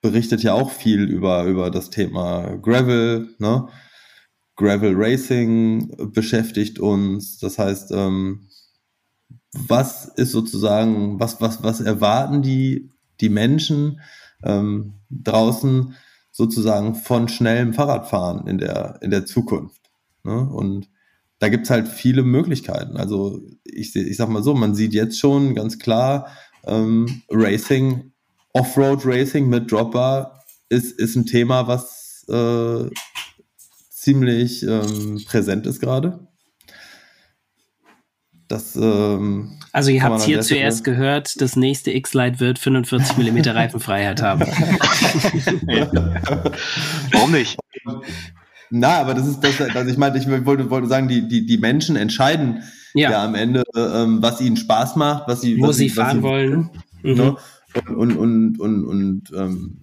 [0.00, 3.68] berichtet ja auch viel über, über das Thema Gravel, ne?
[4.56, 7.38] Gravel Racing beschäftigt uns.
[7.38, 8.48] Das heißt, ähm,
[9.52, 12.90] was ist sozusagen, was, was, was erwarten die,
[13.20, 14.00] die Menschen
[14.44, 15.94] ähm, draußen
[16.32, 19.80] sozusagen von schnellem Fahrradfahren in der, in der Zukunft?
[20.24, 20.48] Ne?
[20.48, 20.88] Und
[21.38, 22.96] da gibt's halt viele Möglichkeiten.
[22.96, 26.28] Also ich, ich sag mal so, man sieht jetzt schon ganz klar,
[26.66, 28.12] ähm, Racing
[28.52, 32.90] Offroad Racing mit Dropper ist, ist ein Thema, was äh,
[33.90, 36.26] ziemlich ähm, präsent ist gerade.
[38.50, 44.20] Das, ähm, also ihr habt hier zuerst gehört, das nächste X-Lite wird 45 mm Reifenfreiheit
[44.22, 44.40] haben.
[47.12, 47.56] Warum nicht?
[48.70, 51.58] Na, aber das ist das, also ich meinte, ich wollte, wollte sagen, die, die, die
[51.58, 55.76] Menschen entscheiden ja, ja am Ende, ähm, was ihnen Spaß macht, was sie, wo was
[55.76, 56.70] sie fahren sie, wollen.
[57.04, 57.14] Mhm.
[57.14, 57.36] Ne?
[57.96, 59.78] und, und, und, und ähm,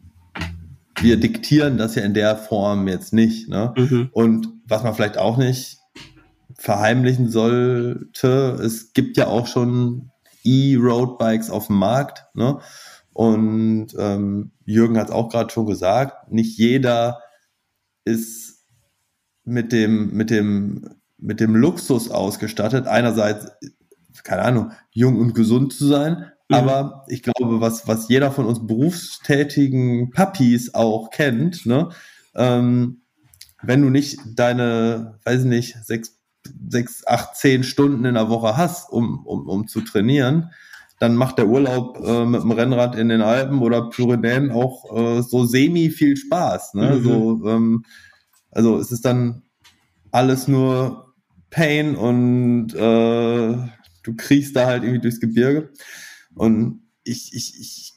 [1.00, 3.48] wir diktieren das ja in der Form jetzt nicht.
[3.48, 3.74] Ne?
[3.78, 4.10] Mhm.
[4.12, 5.78] Und was man vielleicht auch nicht
[6.68, 10.12] verheimlichen sollte, es gibt ja auch schon
[10.44, 12.26] E-Roadbikes auf dem Markt.
[12.34, 12.60] Ne?
[13.14, 17.22] Und ähm, Jürgen hat es auch gerade schon gesagt, nicht jeder
[18.04, 18.66] ist
[19.46, 23.48] mit dem, mit dem, mit dem Luxus ausgestattet, einerseits,
[24.24, 26.56] keine Ahnung, jung und gesund zu sein, Mhm.
[26.56, 31.90] Aber ich glaube, was, was jeder von uns berufstätigen Puppies auch kennt, ne,
[32.36, 33.02] ähm,
[33.64, 36.17] wenn du nicht deine, weiß nicht, sechs,
[36.70, 40.52] sechs, acht, zehn Stunden in der Woche hast, um, um, um zu trainieren,
[41.00, 45.22] dann macht der Urlaub äh, mit dem Rennrad in den Alpen oder Pyrenäen auch äh,
[45.22, 46.74] so semi viel Spaß.
[46.74, 46.96] Ne?
[46.96, 47.04] Mhm.
[47.04, 47.86] So, ähm,
[48.52, 49.44] also es ist dann
[50.12, 51.14] alles nur
[51.50, 53.58] Pain und äh,
[54.04, 55.70] du kriegst da halt irgendwie durchs Gebirge.
[56.34, 57.94] Und ich, ich, ich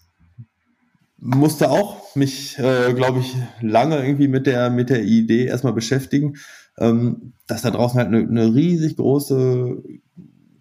[1.17, 6.37] musste auch mich, äh, glaube ich, lange irgendwie mit der, mit der Idee erstmal beschäftigen,
[6.81, 9.83] ähm, dass da draußen halt eine, eine riesig große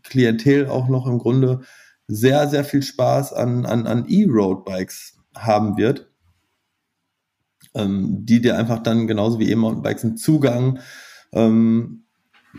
[0.04, 1.62] Klientel auch noch im Grunde
[2.08, 6.12] sehr, sehr viel Spaß an, an, an E-Road-Bikes haben wird,
[7.74, 10.80] ähm, die dir einfach dann genauso wie E-Mountainbikes einen Zugang
[11.32, 12.04] ähm,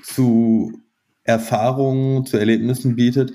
[0.03, 0.73] zu
[1.25, 3.33] Erfahrungen, zu Erlebnissen bietet,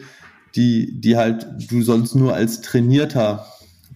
[0.56, 3.46] die, die halt du sonst nur als trainierter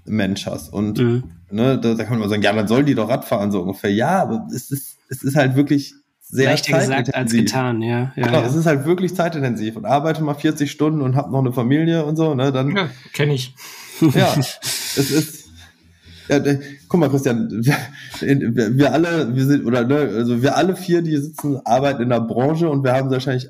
[0.05, 0.73] Mensch hast.
[0.73, 1.23] Und mhm.
[1.49, 3.93] ne, da, da, kann man sagen, ja, dann soll die doch Radfahren, so ungefähr.
[3.93, 5.93] Ja, aber es ist, es ist halt wirklich
[6.29, 8.13] sehr Leichter gesagt als getan, ja.
[8.15, 8.45] ja genau, ja.
[8.45, 12.05] es ist halt wirklich zeitintensiv und arbeite mal 40 Stunden und habe noch eine Familie
[12.05, 12.75] und so, ne, dann.
[12.75, 13.55] Ja, kenne ich.
[14.13, 15.49] Ja, es ist,
[16.27, 16.39] ja,
[16.87, 21.17] guck mal, Christian, wir, wir, alle, wir sind, oder ne, also wir alle vier, die
[21.17, 23.49] sitzen, arbeiten in der Branche und wir haben wahrscheinlich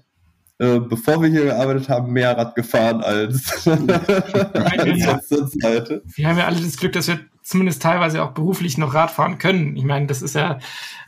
[0.60, 6.04] äh, bevor wir hier gearbeitet haben, mehr Rad gefahren als, als ja, zur Seite.
[6.16, 7.20] Wir haben ja alle das Glück, dass wir
[7.50, 9.76] zumindest teilweise auch beruflich noch Rad fahren können.
[9.76, 10.60] Ich meine, das ist ja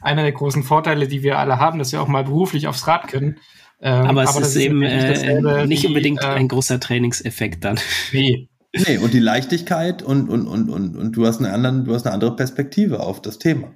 [0.01, 3.07] einer der großen Vorteile, die wir alle haben, dass wir auch mal beruflich aufs Rad
[3.07, 3.37] können.
[3.79, 7.79] Ähm, aber es ist das eben äh, nicht wie, unbedingt äh, ein großer Trainingseffekt dann.
[8.11, 11.93] Nee, Nee, und die Leichtigkeit und, und, und, und, und du hast eine anderen, du
[11.93, 13.73] hast eine andere Perspektive auf das Thema.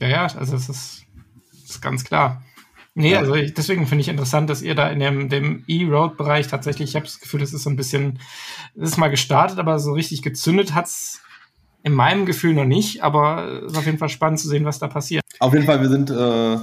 [0.00, 1.06] Ja, ja, also es ist,
[1.64, 2.42] ist ganz klar.
[2.94, 3.20] Nee, Ja.
[3.20, 6.94] also ich, deswegen finde ich interessant, dass ihr da in dem, dem E-Road-Bereich tatsächlich, ich
[6.94, 8.18] habe das Gefühl, das ist so ein bisschen,
[8.76, 11.22] es ist mal gestartet, aber so richtig gezündet hat's
[11.82, 14.78] in meinem Gefühl noch nicht, aber es ist auf jeden Fall spannend zu sehen, was
[14.78, 15.22] da passiert.
[15.40, 16.58] Auf jeden Fall, wir sind, äh,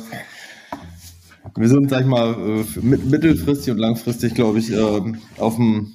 [1.56, 5.94] wir sind, sag ich mal, äh, mit, mittelfristig und langfristig, glaube ich, äh, auf einem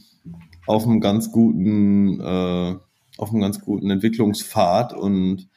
[0.67, 2.77] auf einem ganz guten, äh,
[3.19, 5.49] auf einem ganz guten Entwicklungspfad und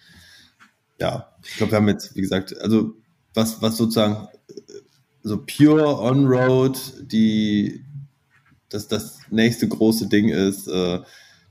[0.99, 2.93] ja, ich glaube, wir haben jetzt, wie gesagt, also
[3.33, 4.27] was, was sozusagen
[5.23, 6.79] so pure on-road,
[7.11, 7.85] die
[8.69, 10.99] das, das nächste große Ding ist, äh,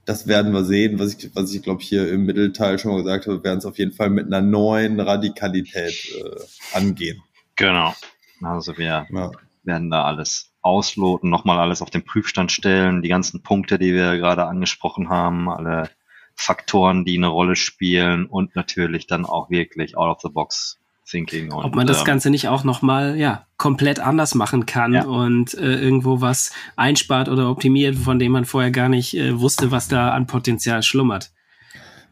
[0.07, 0.99] das werden wir sehen.
[0.99, 3.67] Was ich, was ich glaube hier im Mittelteil schon mal gesagt habe, wir werden es
[3.67, 7.23] auf jeden Fall mit einer neuen Radikalität äh, angehen.
[7.57, 7.95] Genau.
[8.43, 9.33] Also wir Ja.
[9.65, 14.17] werden da alles ausloten, nochmal alles auf den Prüfstand stellen, die ganzen Punkte, die wir
[14.17, 15.91] gerade angesprochen haben, alle
[16.35, 20.79] Faktoren, die eine Rolle spielen und natürlich dann auch wirklich out of the box
[21.09, 21.53] thinking.
[21.53, 25.05] Und, Ob man das ähm, Ganze nicht auch nochmal, ja, komplett anders machen kann Ja.
[25.05, 29.71] und äh, irgendwo was einspart oder optimiert, von dem man vorher gar nicht äh, wusste,
[29.71, 31.31] was da an Potenzial schlummert.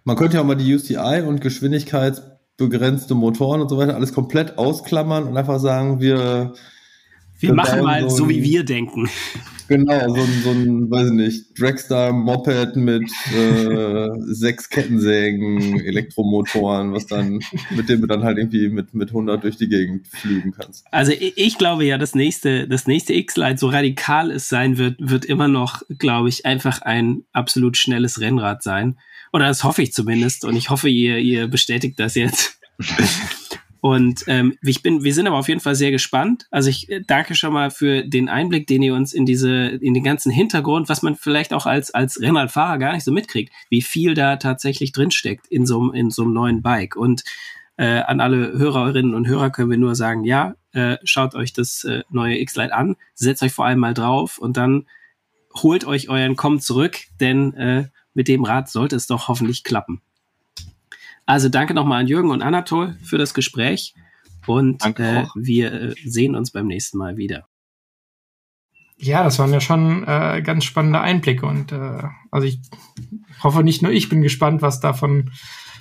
[0.04, 4.58] Man könnte ja auch mal die UCI und geschwindigkeitsbegrenzte Motoren und so weiter alles komplett
[4.58, 6.52] ausklammern und einfach sagen, wir
[7.44, 9.08] Wir Wir machen mal so so, wie ein- wir denken.
[9.66, 16.92] Genau, so ein, so ein weiß ich nicht, Dragstar Moped mit äh, sechs Kettensägen, Elektromotoren,
[16.92, 17.40] was dann,
[17.74, 20.84] mit dem du dann halt irgendwie mit, mit 100 durch die Gegend flügen kannst.
[20.90, 24.96] Also ich, ich glaube ja, das nächste, das nächste X-Lite, so radikal es sein wird,
[24.98, 28.98] wird immer noch, glaube ich, einfach ein absolut schnelles Rennrad sein.
[29.32, 30.44] Oder das hoffe ich zumindest.
[30.44, 32.58] Und ich hoffe, ihr, ihr bestätigt das jetzt.
[33.84, 36.46] Und ähm, ich bin, wir sind aber auf jeden Fall sehr gespannt.
[36.50, 39.92] Also ich äh, danke schon mal für den Einblick, den ihr uns in diese, in
[39.92, 43.82] den ganzen Hintergrund, was man vielleicht auch als als Rennradfahrer gar nicht so mitkriegt, wie
[43.82, 46.96] viel da tatsächlich drinsteckt in so einem in so einem neuen Bike.
[46.96, 47.24] Und
[47.76, 51.84] äh, an alle Hörerinnen und Hörer können wir nur sagen, ja, äh, schaut euch das
[51.84, 54.86] äh, neue X-Lite an, setzt euch vor allem mal drauf und dann
[55.62, 60.00] holt euch euren Komm zurück, denn äh, mit dem Rad sollte es doch hoffentlich klappen.
[61.26, 63.94] Also danke nochmal an Jürgen und Anatol für das Gespräch
[64.46, 65.34] und Danke äh, auch.
[65.36, 67.46] wir äh, sehen uns beim nächsten Mal wieder.
[68.96, 72.60] Ja, das waren ja schon äh, ganz spannende Einblicke und äh, also ich
[73.42, 75.30] hoffe nicht nur ich bin gespannt, was da von,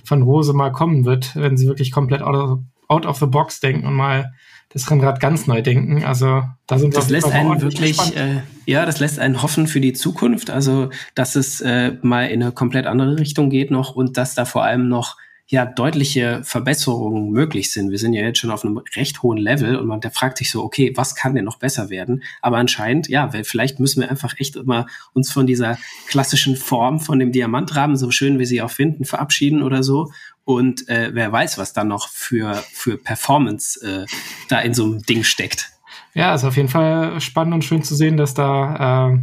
[0.03, 3.59] von Rose mal kommen wird, wenn sie wirklich komplett out of, out of the box
[3.59, 4.33] denken und mal
[4.69, 6.03] das Rennrad ganz neu denken.
[6.03, 9.43] Also da sind wir Das auf jeden lässt einen wirklich, äh, ja, das lässt einen
[9.43, 10.49] hoffen für die Zukunft.
[10.49, 14.45] Also, dass es äh, mal in eine komplett andere Richtung geht noch und dass da
[14.45, 15.17] vor allem noch
[15.47, 17.91] ja deutliche Verbesserungen möglich sind.
[17.91, 20.49] Wir sind ja jetzt schon auf einem recht hohen Level und man der fragt sich
[20.49, 22.23] so, okay, was kann denn noch besser werden?
[22.41, 25.77] Aber anscheinend, ja, vielleicht müssen wir einfach echt immer uns von dieser
[26.07, 30.11] klassischen Form von dem Diamantrahmen, so schön wir sie auch finden, verabschieden oder so.
[30.45, 34.05] Und äh, wer weiß, was da noch für, für Performance äh,
[34.49, 35.71] da in so einem Ding steckt.
[36.13, 39.19] Ja, ist auf jeden Fall spannend und schön zu sehen, dass da äh,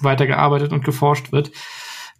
[0.00, 1.50] weitergearbeitet und geforscht wird.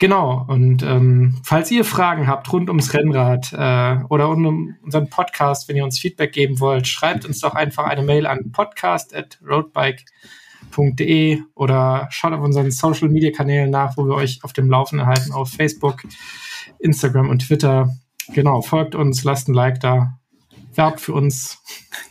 [0.00, 5.10] Genau, und ähm, falls ihr Fragen habt rund ums Rennrad äh, oder rund um unseren
[5.10, 11.42] Podcast, wenn ihr uns Feedback geben wollt, schreibt uns doch einfach eine Mail an podcast.roadbike.de
[11.54, 15.32] oder schaut auf unseren Social Media Kanälen nach, wo wir euch auf dem Laufenden halten
[15.32, 16.04] auf Facebook,
[16.78, 17.94] Instagram und Twitter.
[18.32, 20.18] Genau, folgt uns, lasst ein Like da,
[20.74, 21.58] werbt für uns.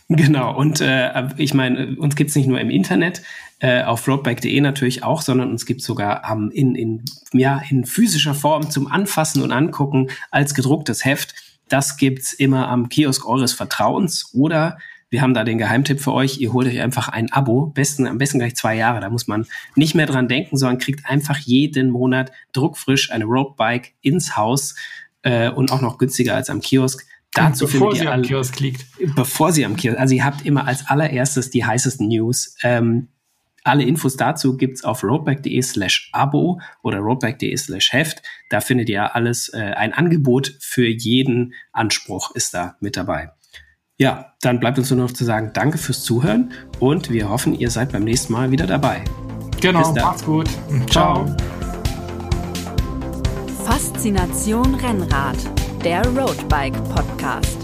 [0.08, 3.22] Genau, und äh, ich meine, uns gibt's nicht nur im Internet,
[3.60, 8.34] äh, auf roadbike.de natürlich auch, sondern uns gibt's sogar ähm, in, in, ja, in physischer
[8.34, 11.34] Form zum Anfassen und Angucken als gedrucktes Heft.
[11.68, 14.78] Das gibt's immer am Kiosk eures Vertrauens oder
[15.10, 16.40] wir haben da den Geheimtipp für euch.
[16.40, 19.00] Ihr holt euch einfach ein Abo, besten, am besten gleich zwei Jahre.
[19.00, 23.92] Da muss man nicht mehr dran denken, sondern kriegt einfach jeden Monat druckfrisch eine Roadbike
[24.02, 24.76] ins Haus
[25.22, 27.04] äh, und auch noch günstiger als am Kiosk.
[27.32, 28.86] Dazu bevor sie am Kiosk liegt.
[29.14, 32.56] bevor sie am Kiosk, also ihr habt immer als allererstes die heißesten News.
[32.62, 33.08] Ähm,
[33.64, 38.22] alle Infos dazu gibt's auf roadback.de slash Abo oder roadback.de slash Heft.
[38.48, 43.30] Da findet ihr alles, äh, ein Angebot für jeden Anspruch ist da mit dabei.
[43.98, 47.70] Ja, dann bleibt uns nur noch zu sagen, danke fürs Zuhören und wir hoffen, ihr
[47.70, 49.04] seid beim nächsten Mal wieder dabei.
[49.60, 50.48] Genau, macht's gut.
[50.88, 51.26] Ciao.
[53.66, 55.36] Faszination Rennrad,
[55.84, 57.58] der Roadbike Podcast.